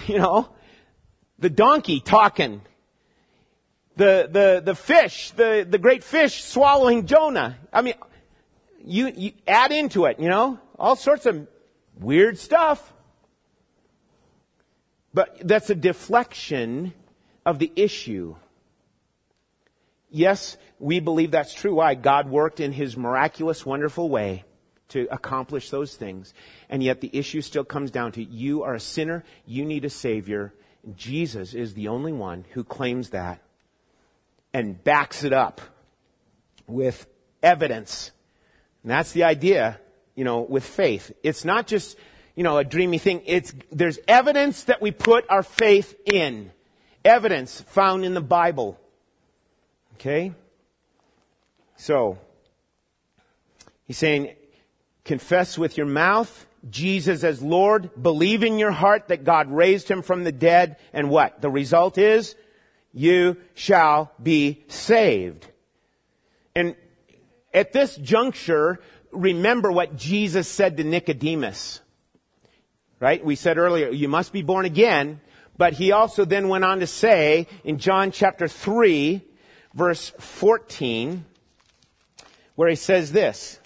You 0.07 0.17
know, 0.17 0.49
the 1.37 1.49
donkey 1.51 1.99
talking, 1.99 2.61
the, 3.97 4.27
the, 4.31 4.61
the 4.65 4.73
fish, 4.73 5.29
the, 5.31 5.67
the 5.69 5.77
great 5.77 6.03
fish 6.03 6.43
swallowing 6.43 7.05
Jonah. 7.05 7.59
I 7.71 7.83
mean, 7.83 7.93
you, 8.83 9.11
you 9.15 9.33
add 9.47 9.71
into 9.71 10.05
it, 10.05 10.19
you 10.19 10.27
know, 10.27 10.59
all 10.79 10.95
sorts 10.95 11.27
of 11.27 11.47
weird 11.99 12.39
stuff. 12.39 12.93
But 15.13 15.37
that's 15.43 15.69
a 15.69 15.75
deflection 15.75 16.93
of 17.45 17.59
the 17.59 17.71
issue. 17.75 18.35
Yes, 20.11 20.57
we 20.77 20.99
believe 20.99 21.31
that's 21.31 21.53
true. 21.53 21.75
Why? 21.75 21.95
God 21.95 22.29
worked 22.29 22.59
in 22.59 22.73
His 22.73 22.97
miraculous, 22.97 23.65
wonderful 23.65 24.09
way 24.09 24.43
to 24.89 25.07
accomplish 25.09 25.69
those 25.69 25.95
things. 25.95 26.33
And 26.69 26.83
yet 26.83 26.99
the 26.99 27.09
issue 27.13 27.41
still 27.41 27.63
comes 27.63 27.91
down 27.91 28.11
to 28.13 28.23
you 28.23 28.63
are 28.63 28.75
a 28.75 28.79
sinner, 28.79 29.23
you 29.45 29.63
need 29.63 29.85
a 29.85 29.89
Savior. 29.89 30.53
Jesus 30.95 31.53
is 31.53 31.73
the 31.73 31.87
only 31.87 32.11
one 32.11 32.45
who 32.51 32.63
claims 32.65 33.11
that 33.11 33.41
and 34.53 34.83
backs 34.83 35.23
it 35.23 35.31
up 35.31 35.61
with 36.67 37.07
evidence. 37.41 38.11
And 38.83 38.91
that's 38.91 39.13
the 39.13 39.23
idea, 39.23 39.79
you 40.15 40.25
know, 40.25 40.41
with 40.41 40.65
faith. 40.65 41.13
It's 41.23 41.45
not 41.45 41.67
just, 41.67 41.97
you 42.35 42.43
know, 42.43 42.57
a 42.57 42.65
dreamy 42.65 42.97
thing. 42.97 43.21
It's, 43.25 43.53
there's 43.71 43.99
evidence 44.09 44.65
that 44.65 44.81
we 44.81 44.91
put 44.91 45.25
our 45.29 45.43
faith 45.43 45.95
in. 46.05 46.51
Evidence 47.05 47.61
found 47.61 48.03
in 48.03 48.13
the 48.13 48.21
Bible. 48.21 48.77
Okay? 50.01 50.33
So, 51.75 52.17
he's 53.85 53.99
saying, 53.99 54.33
confess 55.05 55.59
with 55.59 55.77
your 55.77 55.85
mouth 55.85 56.47
Jesus 56.67 57.23
as 57.23 57.41
Lord, 57.41 57.91
believe 58.01 58.43
in 58.43 58.57
your 58.57 58.71
heart 58.71 59.09
that 59.09 59.23
God 59.23 59.51
raised 59.51 59.87
him 59.87 60.01
from 60.01 60.23
the 60.23 60.31
dead, 60.31 60.77
and 60.91 61.09
what? 61.09 61.41
The 61.41 61.49
result 61.49 61.99
is, 61.99 62.35
you 62.93 63.37
shall 63.53 64.11
be 64.21 64.63
saved. 64.67 65.47
And 66.55 66.75
at 67.53 67.71
this 67.71 67.95
juncture, 67.95 68.79
remember 69.11 69.71
what 69.71 69.95
Jesus 69.95 70.47
said 70.47 70.77
to 70.77 70.83
Nicodemus. 70.83 71.79
Right? 72.99 73.23
We 73.23 73.35
said 73.35 73.57
earlier, 73.59 73.89
you 73.89 74.07
must 74.07 74.33
be 74.33 74.41
born 74.41 74.65
again, 74.65 75.21
but 75.57 75.73
he 75.73 75.91
also 75.91 76.25
then 76.25 76.47
went 76.47 76.63
on 76.63 76.79
to 76.79 76.87
say 76.87 77.47
in 77.63 77.77
John 77.77 78.11
chapter 78.11 78.47
3, 78.47 79.27
verse 79.73 80.11
14, 80.19 81.25
where 82.55 82.69
he 82.69 82.75
says 82.75 83.11
this, 83.11 83.59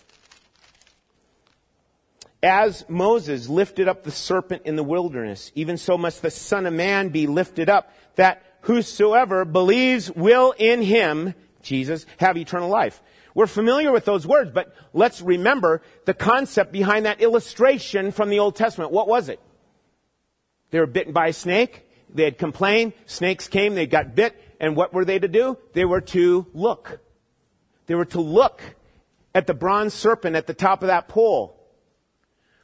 as 2.44 2.86
Moses 2.88 3.50
lifted 3.50 3.88
up 3.88 4.04
the 4.04 4.12
serpent 4.12 4.64
in 4.66 4.76
the 4.76 4.84
wilderness, 4.84 5.52
even 5.56 5.78
so 5.78 5.98
must 5.98 6.22
the 6.22 6.30
Son 6.30 6.66
of 6.68 6.74
Man 6.74 7.10
be 7.10 7.26
lifted 7.26 7.70
up, 7.70 7.92
that 8.16 8.44
whosoever 8.62 9.46
believes 9.46 10.12
will 10.12 10.54
in 10.58 10.82
him, 10.82 11.34
Jesus, 11.64 12.06
have 12.18 12.38
eternal 12.38 12.70
life. 12.70 13.02
We're 13.34 13.48
familiar 13.48 13.92
with 13.92 14.06
those 14.06 14.26
words, 14.28 14.52
but 14.52 14.74
let's 14.94 15.22
remember 15.22 15.82
the 16.06 16.14
concept 16.14 16.72
behind 16.72 17.06
that 17.06 17.20
illustration 17.20 18.12
from 18.12 18.30
the 18.30 18.40
Old 18.40 18.56
Testament. 18.56 18.92
What 18.92 19.08
was 19.08 19.28
it? 19.28 19.40
They 20.70 20.80
were 20.80 20.86
bitten 20.86 21.14
by 21.14 21.28
a 21.28 21.34
snake. 21.34 21.82
They 22.14 22.24
had 22.24 22.38
complained. 22.38 22.94
Snakes 23.08 23.48
came. 23.48 23.76
They 23.76 23.88
got 23.88 24.16
bit. 24.16 24.42
And 24.60 24.76
what 24.76 24.94
were 24.94 25.06
they 25.06 25.20
to 25.20 25.28
do? 25.28 25.58
They 25.74 25.86
were 25.86 26.02
to 26.02 26.46
look. 26.54 27.00
They 27.88 27.96
were 27.96 28.06
to 28.06 28.22
look 28.22 28.62
at 29.34 29.48
the 29.48 29.54
bronze 29.54 29.94
serpent 29.94 30.36
at 30.36 30.48
the 30.48 30.54
top 30.54 30.82
of 30.82 30.88
that 30.88 31.08
pole. 31.08 31.60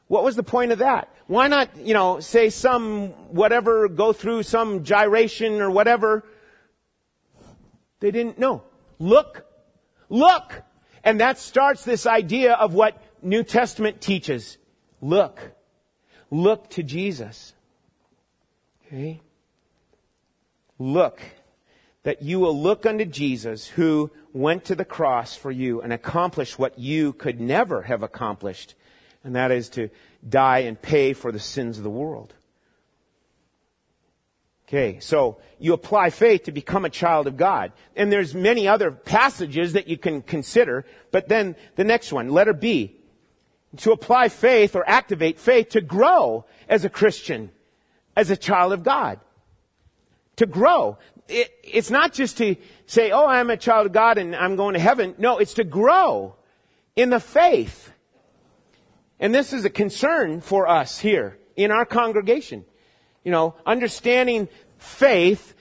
What 0.08 0.24
was 0.24 0.36
the 0.36 0.44
point 0.44 0.72
of 0.72 0.80
that? 0.80 1.14
Why 1.28 1.48
not, 1.48 1.78
you 1.78 1.94
know, 1.94 2.20
say 2.20 2.50
some 2.50 3.10
whatever, 3.34 3.88
go 3.88 4.12
through 4.14 4.44
some 4.44 4.84
gyration 4.84 5.62
or 5.62 5.72
whatever? 5.72 6.26
They 8.02 8.12
didn't 8.12 8.38
know. 8.38 8.64
Look. 9.00 9.46
Look. 10.10 10.64
And 11.04 11.20
that 11.22 11.38
starts 11.38 11.86
this 11.86 12.06
idea 12.06 12.54
of 12.54 12.74
what 12.74 13.02
New 13.22 13.44
Testament 13.44 14.02
teaches. 14.02 14.58
Look. 15.02 15.40
Look 16.30 16.70
to 16.72 16.84
Jesus. 16.84 17.54
Okay? 18.86 19.22
Look. 20.78 21.22
That 22.04 22.22
you 22.22 22.40
will 22.40 22.60
look 22.60 22.86
unto 22.86 23.06
Jesus 23.06 23.68
who 23.68 24.12
went 24.34 24.66
to 24.66 24.76
the 24.76 24.86
cross 24.86 25.36
for 25.36 25.52
you 25.52 25.82
and 25.82 25.94
accomplished 25.94 26.58
what 26.58 26.80
you 26.80 27.14
could 27.14 27.40
never 27.40 27.84
have 27.84 28.02
accomplished 28.02 28.76
and 29.24 29.36
that 29.36 29.52
is 29.52 29.70
to 29.70 29.90
die 30.28 30.60
and 30.60 30.82
pay 30.82 31.14
for 31.14 31.32
the 31.32 31.40
sins 31.40 31.78
of 31.78 31.84
the 31.84 31.90
world. 31.90 32.34
Okay, 34.68 35.00
so 35.00 35.38
you 35.60 35.74
apply 35.74 36.12
faith 36.12 36.44
to 36.44 36.52
become 36.52 36.86
a 36.86 36.90
child 36.90 37.28
of 37.28 37.36
God. 37.36 37.74
And 37.96 38.12
there's 38.12 38.34
many 38.34 38.68
other 38.68 38.90
passages 38.90 39.74
that 39.74 39.88
you 39.88 39.98
can 39.98 40.22
consider, 40.22 40.86
but 41.12 41.28
then 41.28 41.56
the 41.76 41.84
next 41.84 42.14
one, 42.14 42.30
letter 42.30 42.54
B, 42.54 42.96
to 43.78 43.92
apply 43.92 44.30
faith 44.30 44.76
or 44.76 44.88
activate 44.88 45.40
faith 45.40 45.70
to 45.70 45.82
grow 45.82 46.46
as 46.70 46.86
a 46.86 46.90
Christian, 46.90 47.52
as 48.16 48.30
a 48.30 48.38
child 48.38 48.72
of 48.72 48.84
God. 48.84 49.20
To 50.38 50.46
grow. 50.46 50.98
It, 51.32 51.52
it's 51.64 51.90
not 51.90 52.14
just 52.14 52.38
to 52.38 52.56
say, 52.86 53.12
oh, 53.12 53.26
I'm 53.26 53.50
a 53.50 53.58
child 53.58 53.88
of 53.88 53.94
God 53.94 54.18
and 54.18 54.36
I'm 54.36 54.56
going 54.56 54.74
to 54.74 54.80
heaven. 54.80 55.16
No, 55.18 55.38
it's 55.38 55.56
to 55.56 55.64
grow 55.64 56.36
in 56.96 57.10
the 57.10 57.20
faith. 57.20 57.92
And 59.20 59.34
this 59.34 59.54
is 59.54 59.66
a 59.66 59.70
concern 59.70 60.42
for 60.42 60.68
us 60.68 61.00
here 61.00 61.38
in 61.56 61.72
our 61.72 61.86
congregation. 61.86 62.66
You 63.24 63.32
know, 63.32 63.56
understanding 63.66 64.50
faith 64.78 65.54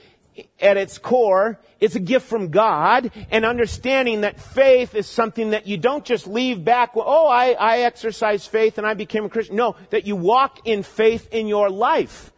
at 0.60 0.76
its 0.76 0.98
core, 0.98 1.58
is 1.80 1.96
a 1.96 2.00
gift 2.00 2.26
from 2.26 2.50
God, 2.50 3.10
and 3.30 3.44
understanding 3.44 4.22
that 4.22 4.40
faith 4.40 4.94
is 4.94 5.06
something 5.06 5.50
that 5.50 5.66
you 5.66 5.76
don't 5.76 6.04
just 6.04 6.26
leave 6.26 6.64
back, 6.64 6.92
oh, 6.94 7.26
I, 7.26 7.52
I 7.52 7.78
exercise 7.80 8.46
faith 8.46 8.78
and 8.78 8.86
I 8.86 8.94
became 8.94 9.24
a 9.24 9.28
Christian. 9.28 9.56
No, 9.56 9.76
that 9.90 10.06
you 10.06 10.16
walk 10.16 10.66
in 10.66 10.82
faith 10.82 11.28
in 11.32 11.46
your 11.46 11.70
life. 11.70 12.32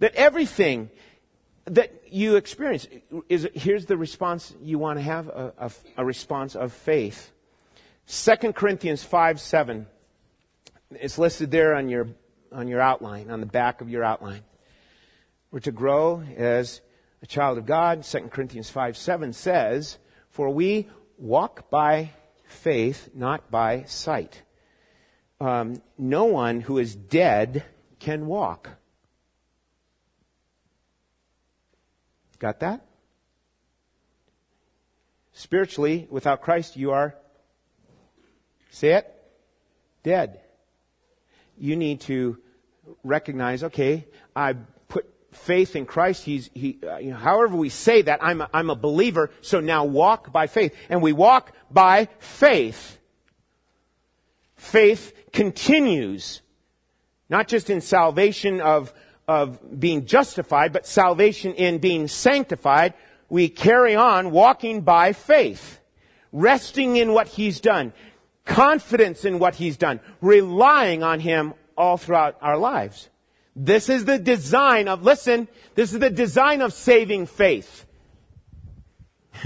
That 0.00 0.14
everything 0.14 0.90
that 1.66 1.92
you 2.14 2.36
experience 2.36 2.86
is, 3.28 3.48
here's 3.54 3.86
the 3.86 3.96
response 3.96 4.54
you 4.62 4.78
want 4.78 4.98
to 4.98 5.02
have, 5.02 5.28
a, 5.28 5.52
a, 5.58 5.70
a 5.98 6.04
response 6.04 6.54
of 6.54 6.72
faith. 6.72 7.32
2 8.06 8.52
Corinthians 8.52 9.02
5, 9.02 9.40
7. 9.40 9.86
It's 10.92 11.18
listed 11.18 11.50
there 11.50 11.74
on 11.74 11.88
your, 11.88 12.08
on 12.52 12.68
your 12.68 12.80
outline, 12.80 13.30
on 13.30 13.40
the 13.40 13.46
back 13.46 13.80
of 13.80 13.90
your 13.90 14.04
outline. 14.04 14.42
We're 15.50 15.60
to 15.60 15.72
grow 15.72 16.22
as 16.36 16.80
a 17.20 17.26
child 17.26 17.58
of 17.58 17.66
God. 17.66 18.04
2 18.04 18.20
Corinthians 18.28 18.70
5 18.70 18.96
7 18.96 19.32
says, 19.32 19.98
For 20.30 20.50
we 20.50 20.88
walk 21.18 21.68
by 21.70 22.10
faith, 22.44 23.10
not 23.14 23.50
by 23.50 23.84
sight. 23.84 24.42
Um, 25.40 25.82
no 25.98 26.26
one 26.26 26.60
who 26.60 26.78
is 26.78 26.94
dead 26.94 27.64
can 27.98 28.26
walk. 28.26 28.70
Got 32.38 32.60
that? 32.60 32.84
Spiritually, 35.32 36.06
without 36.10 36.42
Christ, 36.42 36.76
you 36.76 36.92
are, 36.92 37.14
say 38.70 38.92
it, 38.92 39.14
dead 40.02 40.40
you 41.58 41.76
need 41.76 42.00
to 42.02 42.38
recognize, 43.02 43.64
okay, 43.64 44.06
I 44.34 44.54
put 44.88 45.06
faith 45.32 45.76
in 45.76 45.86
Christ. 45.86 46.24
He's, 46.24 46.50
he, 46.54 46.78
uh, 46.86 46.98
you 46.98 47.10
know, 47.10 47.16
however 47.16 47.56
we 47.56 47.68
say 47.68 48.02
that, 48.02 48.22
I'm 48.22 48.40
a, 48.40 48.50
I'm 48.52 48.70
a 48.70 48.76
believer, 48.76 49.30
so 49.40 49.60
now 49.60 49.84
walk 49.84 50.32
by 50.32 50.46
faith. 50.46 50.74
And 50.88 51.02
we 51.02 51.12
walk 51.12 51.52
by 51.70 52.08
faith. 52.18 52.98
Faith 54.56 55.12
continues, 55.32 56.40
not 57.28 57.48
just 57.48 57.70
in 57.70 57.80
salvation 57.80 58.60
of, 58.60 58.92
of 59.26 59.80
being 59.80 60.06
justified, 60.06 60.72
but 60.72 60.86
salvation 60.86 61.54
in 61.54 61.78
being 61.78 62.08
sanctified. 62.08 62.94
We 63.28 63.48
carry 63.48 63.96
on 63.96 64.30
walking 64.30 64.82
by 64.82 65.12
faith, 65.12 65.80
resting 66.32 66.96
in 66.96 67.12
what 67.12 67.28
He's 67.28 67.60
done, 67.60 67.92
confidence 68.44 69.24
in 69.24 69.38
what 69.38 69.54
He's 69.54 69.76
done, 69.76 70.00
relying 70.20 71.02
on 71.02 71.20
Him 71.20 71.54
all 71.76 71.96
throughout 71.96 72.36
our 72.40 72.58
lives. 72.58 73.08
This 73.56 73.88
is 73.88 74.04
the 74.04 74.18
design 74.18 74.88
of, 74.88 75.02
listen, 75.02 75.48
this 75.74 75.92
is 75.92 76.00
the 76.00 76.10
design 76.10 76.60
of 76.60 76.72
saving 76.72 77.26
faith. 77.26 77.86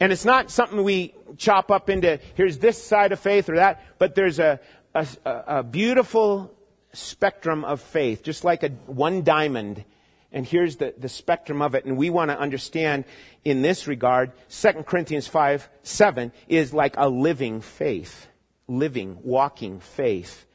and 0.00 0.12
it's 0.12 0.24
not 0.24 0.50
something 0.50 0.82
we 0.82 1.14
chop 1.36 1.70
up 1.70 1.90
into, 1.90 2.18
here's 2.34 2.58
this 2.58 2.82
side 2.82 3.12
of 3.12 3.20
faith 3.20 3.48
or 3.48 3.56
that, 3.56 3.82
but 3.98 4.14
there's 4.14 4.38
a, 4.38 4.58
a, 4.94 5.06
a 5.24 5.62
beautiful 5.62 6.54
spectrum 6.92 7.64
of 7.64 7.80
faith, 7.80 8.22
just 8.22 8.44
like 8.44 8.62
a 8.62 8.68
one 8.86 9.22
diamond. 9.22 9.84
And 10.32 10.46
here's 10.46 10.76
the, 10.76 10.94
the 10.96 11.08
spectrum 11.08 11.60
of 11.60 11.74
it. 11.74 11.84
And 11.84 11.96
we 11.96 12.10
want 12.10 12.30
to 12.30 12.38
understand 12.38 13.04
in 13.44 13.62
this 13.62 13.86
regard, 13.86 14.32
2 14.48 14.84
Corinthians 14.84 15.26
5, 15.26 15.68
7 15.82 16.32
is 16.48 16.72
like 16.72 16.94
a 16.96 17.08
living 17.08 17.60
faith. 17.60 18.28
Living, 18.66 19.18
walking 19.22 19.80
faith. 19.80 20.46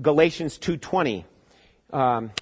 Galatians 0.00 0.58
2.20 0.58 1.24
um, 1.92 2.32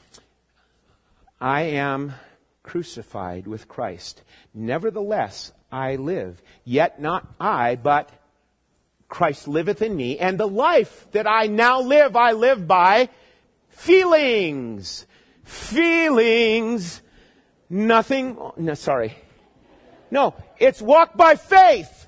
I 1.40 1.62
am 1.62 2.14
crucified 2.62 3.46
with 3.46 3.68
Christ. 3.68 4.22
Nevertheless, 4.54 5.52
I 5.70 5.96
live. 5.96 6.40
Yet 6.64 7.00
not 7.00 7.26
I, 7.38 7.76
but 7.76 8.08
Christ 9.08 9.46
liveth 9.46 9.82
in 9.82 9.94
me. 9.94 10.18
And 10.18 10.38
the 10.38 10.48
life 10.48 11.06
that 11.12 11.26
I 11.26 11.48
now 11.48 11.80
live, 11.80 12.16
I 12.16 12.32
live 12.32 12.66
by 12.66 13.10
feelings. 13.72 15.06
Feelings. 15.44 17.02
Nothing. 17.68 18.38
No, 18.56 18.74
sorry. 18.74 19.16
No, 20.10 20.34
it's 20.58 20.80
walk 20.80 21.16
by 21.16 21.36
faith. 21.36 22.06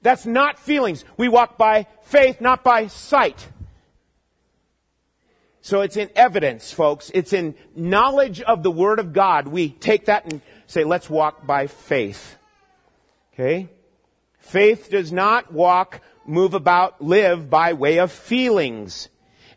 That's 0.00 0.24
not 0.24 0.58
feelings. 0.58 1.04
We 1.16 1.28
walk 1.28 1.58
by 1.58 1.88
faith, 2.02 2.40
not 2.40 2.62
by 2.62 2.86
sight. 2.86 3.48
So 5.60 5.80
it's 5.80 5.96
in 5.96 6.10
evidence, 6.14 6.72
folks. 6.72 7.10
It's 7.12 7.32
in 7.32 7.56
knowledge 7.74 8.40
of 8.40 8.62
the 8.62 8.70
Word 8.70 9.00
of 9.00 9.12
God. 9.12 9.48
We 9.48 9.70
take 9.70 10.04
that 10.04 10.30
and 10.30 10.40
say, 10.68 10.84
let's 10.84 11.10
walk 11.10 11.44
by 11.44 11.66
faith. 11.66 12.36
Okay? 13.34 13.68
Faith 14.38 14.90
does 14.90 15.10
not 15.10 15.52
walk, 15.52 16.00
move 16.24 16.54
about, 16.54 17.02
live 17.02 17.50
by 17.50 17.72
way 17.72 17.98
of 17.98 18.12
feelings. 18.12 19.08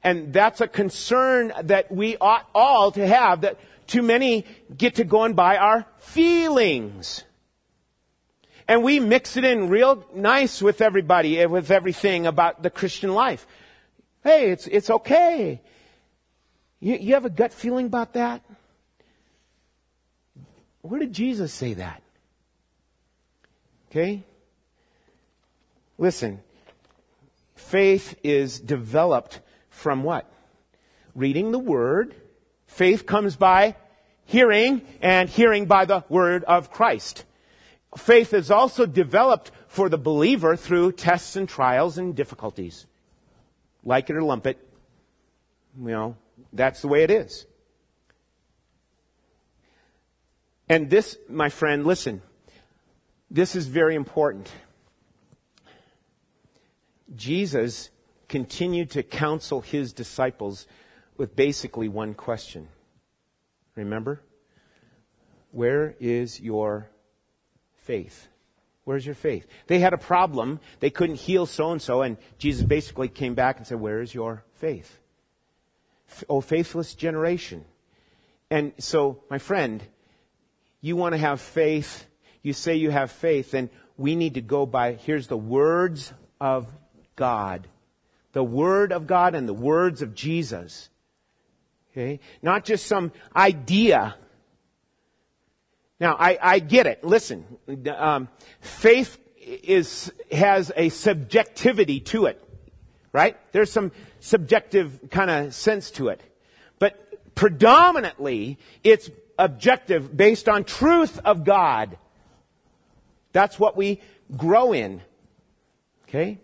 And 0.03 0.31
that's 0.31 0.61
a 0.61 0.67
concern 0.67 1.51
that 1.63 1.91
we 1.91 2.17
ought 2.17 2.47
all 2.55 2.91
to 2.93 3.05
have, 3.05 3.41
that 3.41 3.59
too 3.87 4.01
many 4.01 4.45
get 4.75 4.95
to 4.95 5.03
going 5.03 5.33
by 5.33 5.57
our 5.57 5.85
feelings. 5.97 7.23
And 8.67 8.83
we 8.83 8.99
mix 8.99 9.35
it 9.35 9.43
in 9.43 9.69
real 9.69 10.05
nice 10.13 10.61
with 10.61 10.79
everybody, 10.79 11.39
eh, 11.39 11.45
with 11.45 11.71
everything 11.71 12.27
about 12.27 12.61
the 12.61 12.69
Christian 12.69 13.13
life. 13.13 13.47
Hey, 14.23 14.51
it's, 14.51 14.67
it's 14.67 14.89
okay. 14.89 15.61
You, 16.79 16.95
you 16.95 17.13
have 17.15 17.25
a 17.25 17.29
gut 17.29 17.51
feeling 17.51 17.87
about 17.87 18.13
that? 18.13 18.43
Where 20.81 20.99
did 20.99 21.13
Jesus 21.13 21.51
say 21.51 21.73
that? 21.73 22.01
Okay? 23.89 24.23
Listen, 25.97 26.39
faith 27.55 28.17
is 28.23 28.59
developed 28.59 29.41
from 29.79 30.03
what? 30.03 30.31
Reading 31.15 31.51
the 31.51 31.59
Word. 31.59 32.13
Faith 32.67 33.05
comes 33.05 33.35
by 33.35 33.75
hearing, 34.25 34.81
and 35.01 35.27
hearing 35.27 35.65
by 35.65 35.85
the 35.85 36.03
Word 36.07 36.43
of 36.43 36.71
Christ. 36.71 37.25
Faith 37.97 38.33
is 38.33 38.51
also 38.51 38.85
developed 38.85 39.51
for 39.67 39.89
the 39.89 39.97
believer 39.97 40.55
through 40.55 40.91
tests 40.91 41.35
and 41.35 41.49
trials 41.49 41.97
and 41.97 42.15
difficulties. 42.15 42.85
Like 43.83 44.09
it 44.09 44.15
or 44.15 44.21
lump 44.21 44.45
it. 44.45 44.57
You 45.79 45.87
know, 45.87 46.15
that's 46.53 46.81
the 46.81 46.87
way 46.87 47.03
it 47.03 47.09
is. 47.09 47.45
And 50.67 50.89
this, 50.89 51.17
my 51.27 51.49
friend, 51.49 51.87
listen, 51.87 52.21
this 53.31 53.55
is 53.55 53.65
very 53.65 53.95
important. 53.95 54.51
Jesus 57.15 57.89
continued 58.29 58.91
to 58.91 59.03
counsel 59.03 59.61
his 59.61 59.91
disciples 59.91 60.67
with 61.17 61.35
basically 61.35 61.89
one 61.89 62.13
question. 62.13 62.69
Remember? 63.75 64.21
Where 65.51 65.95
is 65.99 66.39
your 66.39 66.89
faith? 67.77 68.27
Where's 68.85 69.05
your 69.05 69.15
faith? 69.15 69.45
They 69.67 69.79
had 69.79 69.93
a 69.93 69.97
problem. 69.97 70.59
They 70.79 70.89
couldn't 70.89 71.17
heal 71.17 71.45
so 71.45 71.71
and 71.71 71.81
so, 71.81 72.01
and 72.01 72.17
Jesus 72.37 72.63
basically 72.63 73.09
came 73.09 73.35
back 73.35 73.57
and 73.57 73.67
said, 73.67 73.79
Where 73.79 74.01
is 74.01 74.13
your 74.13 74.43
faith? 74.55 74.99
oh, 76.27 76.41
faithless 76.41 76.93
generation. 76.95 77.65
And 78.49 78.73
so, 78.79 79.23
my 79.29 79.37
friend, 79.37 79.83
you 80.81 80.95
want 80.95 81.13
to 81.13 81.19
have 81.19 81.39
faith, 81.41 82.05
you 82.41 82.53
say 82.53 82.75
you 82.75 82.89
have 82.89 83.11
faith, 83.11 83.51
then 83.51 83.69
we 83.97 84.15
need 84.15 84.35
to 84.35 84.41
go 84.41 84.65
by, 84.65 84.93
here's 84.93 85.27
the 85.27 85.37
words 85.37 86.13
of 86.39 86.67
God. 87.15 87.67
The 88.31 88.43
Word 88.43 88.91
of 88.91 89.07
God 89.07 89.35
and 89.35 89.47
the 89.47 89.53
words 89.53 90.01
of 90.01 90.13
Jesus. 90.13 90.89
Okay? 91.91 92.19
Not 92.41 92.65
just 92.65 92.85
some 92.85 93.11
idea. 93.35 94.15
Now, 95.99 96.15
I, 96.17 96.37
I 96.41 96.59
get 96.59 96.87
it. 96.87 97.03
Listen, 97.03 97.45
um, 97.95 98.29
faith 98.61 99.17
is, 99.37 100.11
has 100.31 100.71
a 100.75 100.89
subjectivity 100.89 101.99
to 102.01 102.25
it. 102.25 102.43
Right? 103.11 103.37
There's 103.51 103.71
some 103.71 103.91
subjective 104.19 105.09
kind 105.09 105.31
of 105.31 105.55
sense 105.55 105.91
to 105.91 106.09
it. 106.09 106.21
But 106.77 107.35
predominantly, 107.35 108.59
it's 108.83 109.09
objective 109.37 110.15
based 110.15 110.47
on 110.47 110.63
truth 110.63 111.19
of 111.25 111.43
God. 111.43 111.97
That's 113.31 113.59
what 113.59 113.75
we 113.75 114.01
grow 114.35 114.73
in. 114.73 115.01
Okay? 116.07 116.39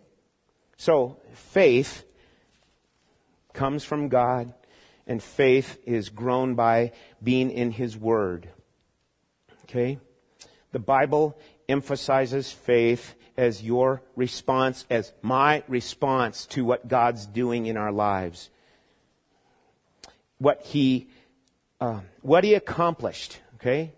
So, 0.77 1.17
faith 1.33 2.03
comes 3.53 3.83
from 3.83 4.09
God, 4.09 4.53
and 5.07 5.21
faith 5.23 5.79
is 5.85 6.09
grown 6.09 6.55
by 6.55 6.91
being 7.23 7.49
in 7.49 7.71
His 7.71 7.97
Word. 7.97 8.49
Okay? 9.63 9.99
The 10.71 10.79
Bible 10.79 11.37
emphasizes 11.69 12.51
faith 12.51 13.15
as 13.37 13.63
your 13.63 14.01
response, 14.15 14.85
as 14.89 15.11
my 15.21 15.63
response 15.67 16.45
to 16.47 16.63
what 16.63 16.87
God's 16.87 17.25
doing 17.25 17.65
in 17.65 17.77
our 17.77 17.91
lives. 17.91 18.49
What 20.37 20.61
He, 20.63 21.07
uh, 21.79 22.01
what 22.21 22.43
He 22.43 22.53
accomplished, 22.53 23.39
okay? 23.55 23.93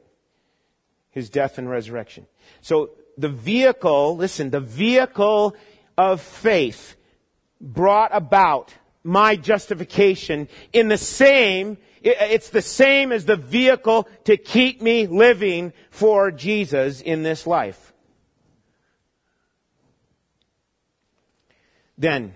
His 1.09 1.29
death 1.29 1.57
and 1.57 1.69
resurrection. 1.69 2.27
So 2.61 2.91
the 3.17 3.29
vehicle, 3.29 4.15
listen, 4.15 4.51
the 4.51 4.59
vehicle 4.59 5.55
of 5.97 6.21
faith 6.21 6.95
brought 7.59 8.11
about 8.13 8.73
my 9.03 9.35
justification 9.35 10.47
in 10.73 10.89
the 10.89 10.97
same, 10.97 11.77
it's 12.01 12.49
the 12.49 12.61
same 12.61 13.11
as 13.11 13.25
the 13.25 13.37
vehicle 13.37 14.07
to 14.25 14.37
keep 14.37 14.81
me 14.81 15.07
living 15.07 15.73
for 15.89 16.29
Jesus 16.31 17.01
in 17.01 17.23
this 17.23 17.47
life. 17.47 17.93
Then, 21.97 22.33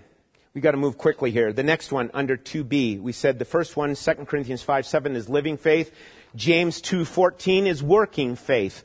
we 0.53 0.61
got 0.61 0.71
to 0.71 0.77
move 0.77 0.97
quickly 0.97 1.29
here. 1.31 1.53
The 1.53 1.63
next 1.63 1.91
one 1.91 2.09
under 2.13 2.35
2b, 2.35 2.99
we 3.01 3.11
said 3.11 3.37
the 3.37 3.45
first 3.45 3.77
one, 3.77 3.95
2 3.95 4.13
Corinthians 4.25 4.63
5, 4.63 4.85
7 4.85 5.15
is 5.15 5.29
living 5.29 5.57
faith. 5.57 5.93
James 6.35 6.81
2, 6.81 7.05
14 7.05 7.67
is 7.67 7.83
working 7.83 8.35
faith. 8.35 8.83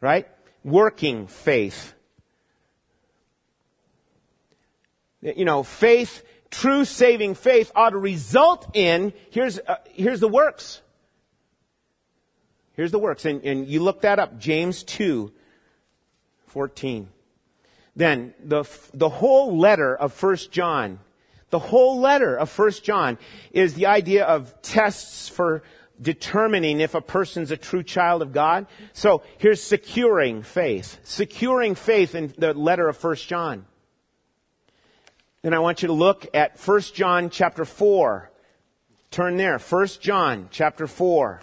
Right? 0.00 0.26
Working 0.64 1.26
faith. 1.26 1.94
You 5.22 5.44
know, 5.44 5.62
faith, 5.62 6.24
true 6.50 6.84
saving 6.84 7.34
faith 7.34 7.70
ought 7.74 7.90
to 7.90 7.98
result 7.98 8.74
in, 8.74 9.12
here's, 9.30 9.58
uh, 9.58 9.76
here's 9.90 10.20
the 10.20 10.28
works. 10.28 10.80
Here's 12.74 12.90
the 12.90 12.98
works. 12.98 13.24
And, 13.24 13.44
and 13.44 13.66
you 13.66 13.82
look 13.82 14.02
that 14.02 14.18
up. 14.18 14.38
James 14.38 14.82
2, 14.82 15.32
14 16.46 17.08
then 17.96 18.34
the, 18.42 18.64
the 18.94 19.08
whole 19.08 19.58
letter 19.58 19.94
of 19.94 20.12
First 20.12 20.50
John, 20.52 20.98
The 21.50 21.58
whole 21.58 22.00
letter 22.00 22.36
of 22.36 22.56
1 22.56 22.70
John 22.82 23.18
is 23.52 23.74
the 23.74 23.86
idea 23.86 24.24
of 24.24 24.60
tests 24.62 25.28
for 25.28 25.62
determining 26.00 26.80
if 26.80 26.94
a 26.94 27.00
person's 27.00 27.50
a 27.50 27.56
true 27.56 27.82
child 27.82 28.22
of 28.22 28.32
God. 28.32 28.66
So 28.92 29.22
here's 29.38 29.62
securing 29.62 30.42
faith. 30.42 31.00
Securing 31.02 31.74
faith 31.74 32.14
in 32.14 32.32
the 32.38 32.54
letter 32.54 32.88
of 32.88 33.02
1 33.02 33.16
John. 33.16 33.66
Then 35.42 35.54
I 35.54 35.58
want 35.58 35.82
you 35.82 35.88
to 35.88 35.94
look 35.94 36.26
at 36.34 36.58
1 36.58 36.80
John 36.94 37.30
chapter 37.30 37.64
4. 37.64 38.30
Turn 39.10 39.36
there. 39.36 39.58
1 39.58 39.86
John 40.00 40.48
chapter 40.50 40.86
4. 40.86 41.40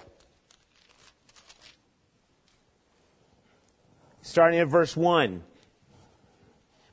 Starting 4.22 4.60
at 4.60 4.68
verse 4.68 4.96
1. 4.96 5.44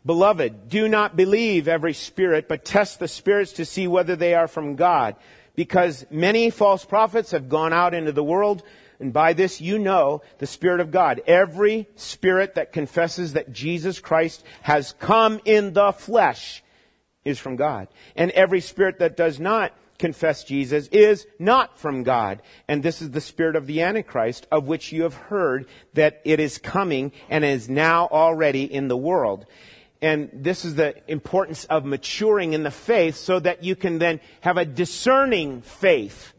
Beloved, 0.06 0.68
do 0.68 0.88
not 0.88 1.16
believe 1.16 1.66
every 1.66 1.94
spirit, 1.94 2.48
but 2.48 2.64
test 2.64 2.98
the 2.98 3.08
spirits 3.08 3.52
to 3.52 3.64
see 3.64 3.86
whether 3.86 4.16
they 4.16 4.34
are 4.34 4.48
from 4.48 4.76
God 4.76 5.16
because 5.54 6.04
many 6.10 6.50
false 6.50 6.84
prophets 6.84 7.30
have 7.30 7.48
gone 7.48 7.72
out 7.72 7.94
into 7.94 8.12
the 8.12 8.24
world, 8.24 8.62
and 8.98 9.12
by 9.12 9.32
this 9.32 9.60
you 9.60 9.78
know 9.78 10.22
the 10.38 10.46
Spirit 10.46 10.80
of 10.80 10.90
God. 10.90 11.22
Every 11.26 11.88
spirit 11.96 12.54
that 12.54 12.72
confesses 12.72 13.34
that 13.34 13.52
Jesus 13.52 14.00
Christ 14.00 14.44
has 14.62 14.94
come 14.98 15.40
in 15.44 15.72
the 15.72 15.92
flesh 15.92 16.62
is 17.24 17.38
from 17.38 17.56
God. 17.56 17.88
And 18.16 18.30
every 18.32 18.60
spirit 18.60 18.98
that 18.98 19.16
does 19.16 19.40
not 19.40 19.72
confess 19.98 20.44
Jesus 20.44 20.88
is 20.88 21.26
not 21.38 21.78
from 21.78 22.02
God. 22.02 22.42
And 22.68 22.82
this 22.82 23.00
is 23.00 23.10
the 23.10 23.20
spirit 23.20 23.56
of 23.56 23.66
the 23.66 23.82
Antichrist, 23.82 24.46
of 24.50 24.66
which 24.66 24.92
you 24.92 25.02
have 25.04 25.14
heard 25.14 25.66
that 25.94 26.20
it 26.24 26.40
is 26.40 26.58
coming 26.58 27.12
and 27.28 27.44
is 27.44 27.68
now 27.68 28.08
already 28.08 28.64
in 28.64 28.88
the 28.88 28.96
world. 28.96 29.46
And 30.02 30.28
this 30.32 30.64
is 30.64 30.74
the 30.74 30.94
importance 31.10 31.64
of 31.64 31.84
maturing 31.84 32.52
in 32.52 32.62
the 32.62 32.70
faith 32.70 33.16
so 33.16 33.40
that 33.40 33.64
you 33.64 33.76
can 33.76 33.98
then 33.98 34.20
have 34.40 34.58
a 34.58 34.64
discerning 34.64 35.62
faith. 35.62 36.34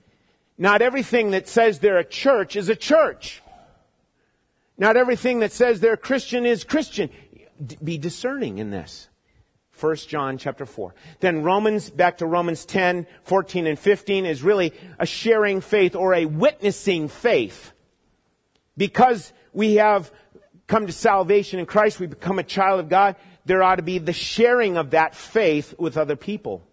Not 0.57 0.81
everything 0.81 1.31
that 1.31 1.47
says 1.47 1.79
they're 1.79 1.97
a 1.97 2.05
church 2.05 2.55
is 2.55 2.69
a 2.69 2.75
church. 2.75 3.41
Not 4.77 4.97
everything 4.97 5.39
that 5.39 5.51
says 5.51 5.79
they're 5.79 5.97
Christian 5.97 6.45
is 6.45 6.63
Christian. 6.63 7.09
Be 7.83 7.97
discerning 7.97 8.57
in 8.59 8.69
this. 8.69 9.07
1 9.79 9.95
John 10.07 10.37
chapter 10.37 10.65
4. 10.65 10.93
Then 11.19 11.43
Romans, 11.43 11.89
back 11.89 12.17
to 12.17 12.25
Romans 12.25 12.65
10, 12.65 13.07
14 13.23 13.67
and 13.67 13.77
15 13.77 14.25
is 14.25 14.43
really 14.43 14.73
a 14.99 15.05
sharing 15.05 15.61
faith 15.61 15.95
or 15.95 16.13
a 16.13 16.25
witnessing 16.25 17.07
faith. 17.07 17.73
Because 18.77 19.33
we 19.53 19.75
have 19.75 20.11
come 20.67 20.87
to 20.87 20.93
salvation 20.93 21.59
in 21.59 21.65
Christ, 21.65 21.99
we 21.99 22.07
become 22.07 22.39
a 22.39 22.43
child 22.43 22.79
of 22.79 22.89
God 22.89 23.15
there 23.45 23.61
ought 23.61 23.75
to 23.75 23.83
be 23.83 23.99
the 23.99 24.13
sharing 24.13 24.75
of 24.77 24.91
that 24.91 25.15
faith 25.15 25.75
with 25.77 25.97
other 25.97 26.15
people. 26.15 26.63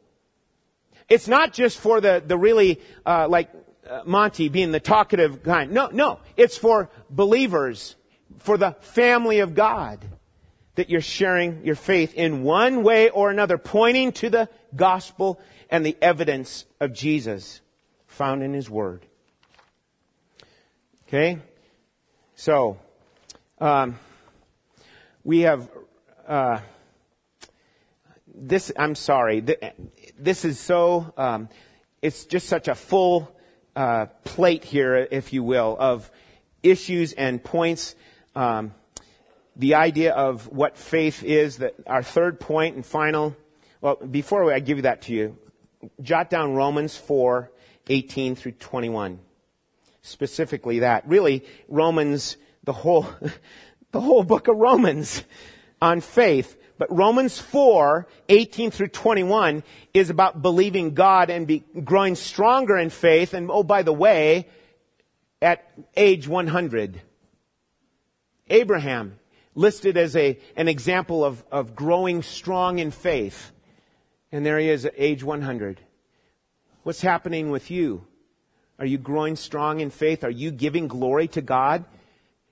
It's 1.09 1.28
not 1.28 1.53
just 1.53 1.78
for 1.78 2.00
the, 2.00 2.22
the 2.26 2.38
really, 2.38 2.80
uh, 3.05 3.28
like 3.28 3.50
uh, 3.88 4.03
Monty 4.07 4.48
being 4.48 4.72
the 4.72 4.80
talkative 4.80 5.42
kind. 5.42 5.72
No, 5.72 5.88
no. 5.88 6.20
It's 6.36 6.57
for 6.57 6.88
believers, 7.11 7.96
for 8.38 8.57
the 8.57 8.72
family 8.80 9.40
of 9.40 9.55
God, 9.55 10.05
that 10.75 10.89
you're 10.89 11.01
sharing 11.01 11.64
your 11.64 11.75
faith 11.75 12.14
in 12.14 12.43
one 12.43 12.83
way 12.83 13.11
or 13.11 13.31
another, 13.31 13.59
pointing 13.59 14.12
to 14.12 14.31
the 14.31 14.49
gospel 14.75 15.41
and 15.68 15.85
the 15.85 15.97
evidence 16.01 16.64
of 16.81 16.93
Jesus 16.93 17.61
found 18.07 18.43
in 18.43 18.55
His 18.55 18.70
Word. 18.70 19.07
Okay? 21.09 21.39
So, 22.35 22.79
um, 23.61 23.99
we 25.25 25.41
have 25.41 25.68
uh, 26.27 26.61
this, 28.35 28.73
I'm 28.77 28.95
sorry, 28.95 29.45
this 30.18 30.45
is 30.45 30.59
so, 30.59 31.12
um, 31.16 31.49
it's 32.01 32.25
just 32.25 32.49
such 32.49 32.68
a 32.68 32.75
full 32.75 33.35
uh, 33.77 34.07
plate 34.25 34.64
here, 34.64 35.07
if 35.11 35.33
you 35.33 35.43
will, 35.43 35.77
of 35.79 36.11
issues 36.62 37.12
and 37.12 37.43
points. 37.43 37.95
Um, 38.35 38.75
the 39.57 39.74
idea 39.74 40.12
of 40.12 40.48
what 40.48 40.76
faith 40.76 41.22
is, 41.22 41.59
that 41.59 41.74
our 41.86 42.03
third 42.03 42.40
point 42.40 42.76
and 42.76 42.86
final, 42.86 43.36
well, 43.80 43.96
before 43.96 44.53
I 44.53 44.61
give 44.61 44.78
you 44.78 44.82
that 44.82 45.03
to 45.03 45.12
you, 45.12 45.36
jot 46.00 46.30
down 46.30 46.55
Romans 46.55 46.96
4, 46.96 47.50
18 47.88 48.36
through 48.36 48.53
21. 48.53 49.18
Specifically 50.03 50.80
that. 50.80 51.07
Really, 51.07 51.44
Romans, 51.68 52.36
the 52.64 52.72
whole, 52.72 53.07
the 53.92 54.00
whole 54.00 54.24
book 54.24 54.48
of 54.48 54.57
Romans 54.57 55.22
on 55.80 56.00
faith. 56.00 56.57
But 56.78 56.90
Romans 56.90 57.38
4, 57.38 58.09
18 58.28 58.70
through 58.70 58.88
21 58.88 59.62
is 59.94 60.11
about 60.11 60.42
believing 60.42 60.94
God 60.94 61.30
and 61.30 61.46
be 61.46 61.62
growing 61.84 62.14
stronger 62.14 62.78
in 62.78 62.90
faith. 62.90 63.34
And 63.34 63.50
oh, 63.50 63.62
by 63.62 63.82
the 63.82 63.92
way, 63.92 64.48
at 65.40 65.70
age 65.96 66.26
100, 66.26 67.00
Abraham 68.48 69.18
listed 69.55 69.96
as 69.96 70.16
a, 70.16 70.38
an 70.57 70.68
example 70.68 71.24
of, 71.24 71.44
of 71.50 71.74
growing 71.74 72.22
strong 72.22 72.78
in 72.78 72.90
faith. 72.90 73.53
And 74.30 74.46
there 74.46 74.59
he 74.59 74.68
is 74.68 74.84
at 74.86 74.94
age 74.96 75.22
100. 75.22 75.80
What's 76.82 77.03
happening 77.03 77.50
with 77.50 77.70
you? 77.70 78.07
Are 78.78 78.86
you 78.86 78.98
growing 78.98 79.36
strong 79.36 79.80
in 79.80 79.90
faith? 79.90 80.24
Are 80.24 80.30
you 80.30 80.50
giving 80.50 80.88
glory 80.88 81.28
to 81.28 81.42
God? 81.42 81.84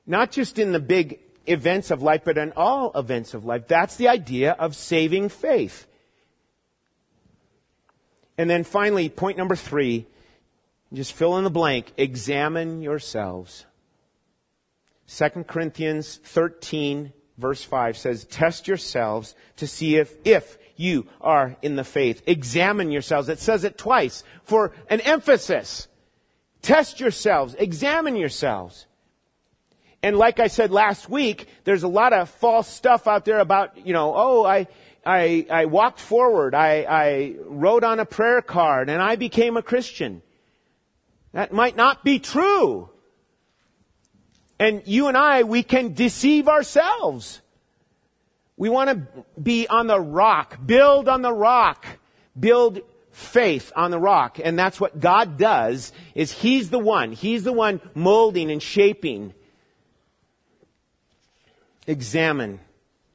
Not 0.07 0.31
just 0.31 0.59
in 0.59 0.73
the 0.73 0.81
big 0.81 1.19
events 1.47 1.91
of 1.91 2.03
life, 2.03 2.23
but 2.25 2.39
in 2.39 2.53
all 2.53 2.93
events 2.95 3.35
of 3.35 3.45
life. 3.45 3.67
That's 3.67 3.97
the 3.97 4.09
idea 4.09 4.53
of 4.53 4.77
saving 4.77 5.31
faith. 5.31 5.87
And 8.39 8.49
then 8.49 8.65
finally, 8.65 9.09
point 9.09 9.37
number 9.37 9.57
three, 9.57 10.07
just 10.93 11.13
fill 11.13 11.37
in 11.39 11.45
the 11.45 11.51
blank, 11.51 11.93
examine 11.97 12.83
yourselves. 12.83 13.67
2 15.15 15.45
Corinthians 15.45 16.21
13 16.25 17.13
verse 17.41 17.65
5 17.65 17.97
says, 17.97 18.25
test 18.27 18.69
yourselves 18.69 19.35
to 19.57 19.67
see 19.67 19.97
if, 19.97 20.15
if 20.25 20.59
you 20.77 21.07
are 21.21 21.57
in 21.63 21.77
the 21.77 21.85
faith. 21.85 22.23
Examine 22.27 22.91
yourselves. 22.91 23.29
It 23.29 23.41
says 23.41 23.65
it 23.65 23.79
twice 23.79 24.23
for 24.45 24.73
an 24.89 25.01
emphasis. 25.01 25.89
Test 26.63 27.01
yourselves. 27.01 27.55
Examine 27.59 28.17
yourselves. 28.17 28.87
And 30.03 30.17
like 30.17 30.41
I 30.41 30.47
said 30.47 30.71
last 30.71 31.11
week, 31.11 31.49
there's 31.65 31.83
a 31.83 31.89
lot 31.89 32.13
of 32.13 32.31
false 32.31 32.69
stuff 32.69 33.07
out 33.07 33.25
there 33.25 33.41
about, 33.41 33.87
you 33.87 33.93
know, 33.93 34.15
oh, 34.15 34.45
I, 34.45 34.67
I, 35.05 35.47
I 35.51 35.65
walked 35.67 36.01
forward, 36.01 36.55
I, 36.55 36.87
I 36.89 37.37
wrote 37.45 37.85
on 37.85 38.01
a 38.01 38.07
prayer 38.07 38.41
card, 38.43 38.89
and 38.89 39.03
I 39.03 39.17
became 39.17 39.57
a 39.57 39.63
Christian. 39.63 40.23
That 41.33 41.53
might 41.53 41.77
not 41.77 42.03
be 42.03 42.19
true. 42.19 42.91
And 44.61 44.83
you 44.85 45.09
and 45.09 45.17
I, 45.17 45.45
we 45.45 45.63
can 45.63 45.95
deceive 45.95 46.47
ourselves. 46.47 47.41
We 48.59 48.69
want 48.69 48.91
to 48.91 49.25
be 49.41 49.67
on 49.67 49.87
the 49.87 49.99
rock, 49.99 50.59
build 50.65 51.09
on 51.09 51.23
the 51.23 51.33
rock, 51.33 51.87
build 52.39 52.81
faith 53.11 53.73
on 53.75 53.91
the 53.91 53.99
rock. 53.99 54.39
And 54.43 54.59
that's 54.59 54.79
what 54.79 55.01
God 55.01 55.39
does, 55.39 55.93
is 56.15 56.31
He's 56.31 56.69
the 56.69 56.79
one, 56.79 57.13
He's 57.13 57.43
the 57.43 57.55
one 57.55 57.81
molding 57.95 58.51
and 58.51 58.63
shaping 58.63 59.33
examine 61.87 62.61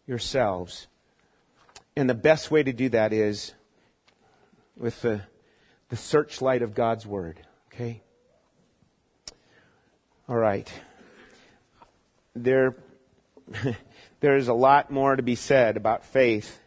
yourselves. 0.07 0.87
And 1.95 2.09
the 2.09 2.15
best 2.15 2.49
way 2.49 2.63
to 2.63 2.73
do 2.73 2.89
that 2.89 3.13
is 3.13 3.53
with 4.75 4.99
the, 5.03 5.21
the 5.89 5.95
searchlight 5.95 6.63
of 6.63 6.73
God's 6.73 7.05
Word. 7.05 7.39
Okay? 7.71 8.01
All 10.27 10.37
right. 10.37 10.73
There, 12.35 12.75
there's 14.19 14.49
a 14.49 14.53
lot 14.53 14.91
more 14.91 15.15
to 15.15 15.23
be 15.23 15.35
said 15.35 15.77
about 15.77 16.05
faith. 16.05 16.59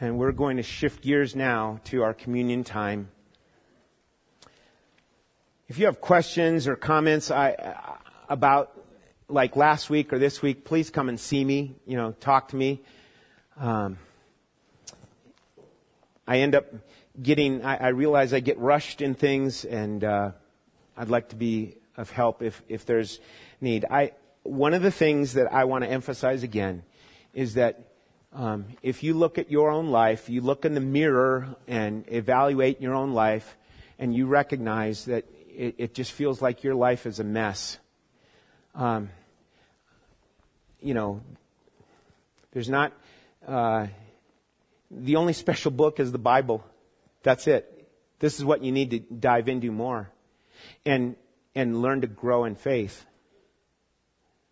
And 0.00 0.18
we're 0.18 0.32
going 0.32 0.56
to 0.56 0.62
shift 0.62 1.02
gears 1.02 1.36
now 1.36 1.80
to 1.84 2.02
our 2.02 2.14
communion 2.14 2.64
time. 2.64 3.10
If 5.68 5.78
you 5.78 5.86
have 5.86 6.00
questions 6.00 6.66
or 6.66 6.76
comments 6.76 7.30
I, 7.30 7.74
about 8.28 8.76
like 9.28 9.56
last 9.56 9.90
week 9.90 10.12
or 10.12 10.18
this 10.18 10.40
week, 10.40 10.64
please 10.64 10.90
come 10.90 11.08
and 11.08 11.20
see 11.20 11.44
me. 11.44 11.76
You 11.86 11.96
know, 11.96 12.12
talk 12.12 12.48
to 12.48 12.56
me. 12.56 12.80
Um, 13.58 13.98
I 16.26 16.38
end 16.38 16.54
up 16.54 16.66
getting. 17.20 17.62
I, 17.62 17.76
I, 17.76 17.88
realize 17.88 18.32
I 18.32 18.40
get 18.40 18.58
rushed 18.58 19.02
in 19.02 19.14
things, 19.14 19.64
and 19.64 20.02
uh, 20.02 20.32
I'd 20.96 21.10
like 21.10 21.28
to 21.28 21.36
be 21.36 21.76
of 21.96 22.10
help 22.10 22.42
if 22.42 22.62
if 22.68 22.86
there's 22.86 23.20
need. 23.60 23.84
I 23.90 24.12
one 24.42 24.74
of 24.74 24.82
the 24.82 24.90
things 24.90 25.34
that 25.34 25.52
I 25.52 25.64
want 25.64 25.84
to 25.84 25.90
emphasize 25.90 26.42
again 26.42 26.82
is 27.32 27.54
that 27.54 27.92
um, 28.32 28.66
if 28.82 29.02
you 29.02 29.14
look 29.14 29.38
at 29.38 29.50
your 29.50 29.70
own 29.70 29.88
life, 29.88 30.28
you 30.28 30.40
look 30.40 30.64
in 30.64 30.74
the 30.74 30.80
mirror 30.80 31.56
and 31.68 32.04
evaluate 32.08 32.80
your 32.80 32.94
own 32.94 33.12
life, 33.12 33.56
and 33.98 34.14
you 34.14 34.26
recognize 34.26 35.04
that 35.04 35.24
it, 35.48 35.74
it 35.78 35.94
just 35.94 36.12
feels 36.12 36.40
like 36.40 36.64
your 36.64 36.74
life 36.74 37.06
is 37.06 37.20
a 37.20 37.24
mess. 37.24 37.78
Um, 38.74 39.10
you 40.80 40.94
know, 40.94 41.20
there's 42.52 42.68
not, 42.68 42.92
uh, 43.46 43.86
the 44.90 45.16
only 45.16 45.34
special 45.34 45.70
book 45.70 46.00
is 46.00 46.10
the 46.10 46.18
Bible. 46.18 46.64
That's 47.22 47.46
it. 47.46 47.88
This 48.18 48.38
is 48.38 48.44
what 48.44 48.64
you 48.64 48.72
need 48.72 48.90
to 48.90 48.98
dive 48.98 49.48
into 49.48 49.70
more. 49.70 50.10
And, 50.86 51.16
and 51.54 51.82
learn 51.82 52.00
to 52.00 52.06
grow 52.06 52.44
in 52.44 52.54
faith. 52.54 53.04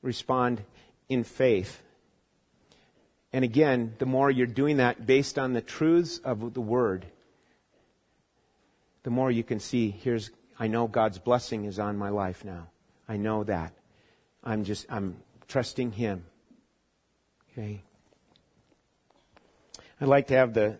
Respond 0.02 0.62
in 1.08 1.24
faith. 1.24 1.82
And 3.32 3.44
again, 3.44 3.94
the 3.98 4.06
more 4.06 4.30
you're 4.30 4.46
doing 4.46 4.78
that 4.78 5.06
based 5.06 5.38
on 5.38 5.52
the 5.52 5.60
truths 5.60 6.18
of 6.18 6.54
the 6.54 6.60
Word, 6.60 7.06
the 9.02 9.10
more 9.10 9.30
you 9.30 9.44
can 9.44 9.60
see, 9.60 9.90
here's, 9.90 10.30
I 10.58 10.66
know 10.66 10.86
God's 10.88 11.18
blessing 11.18 11.64
is 11.64 11.78
on 11.78 11.96
my 11.96 12.08
life 12.08 12.44
now. 12.44 12.68
I 13.08 13.16
know 13.16 13.44
that. 13.44 13.72
I'm 14.42 14.64
just, 14.64 14.86
I'm 14.90 15.16
trusting 15.48 15.92
Him. 15.92 16.24
Okay? 17.52 17.82
I'd 20.00 20.08
like 20.08 20.28
to 20.28 20.34
have 20.34 20.54
the 20.54 20.78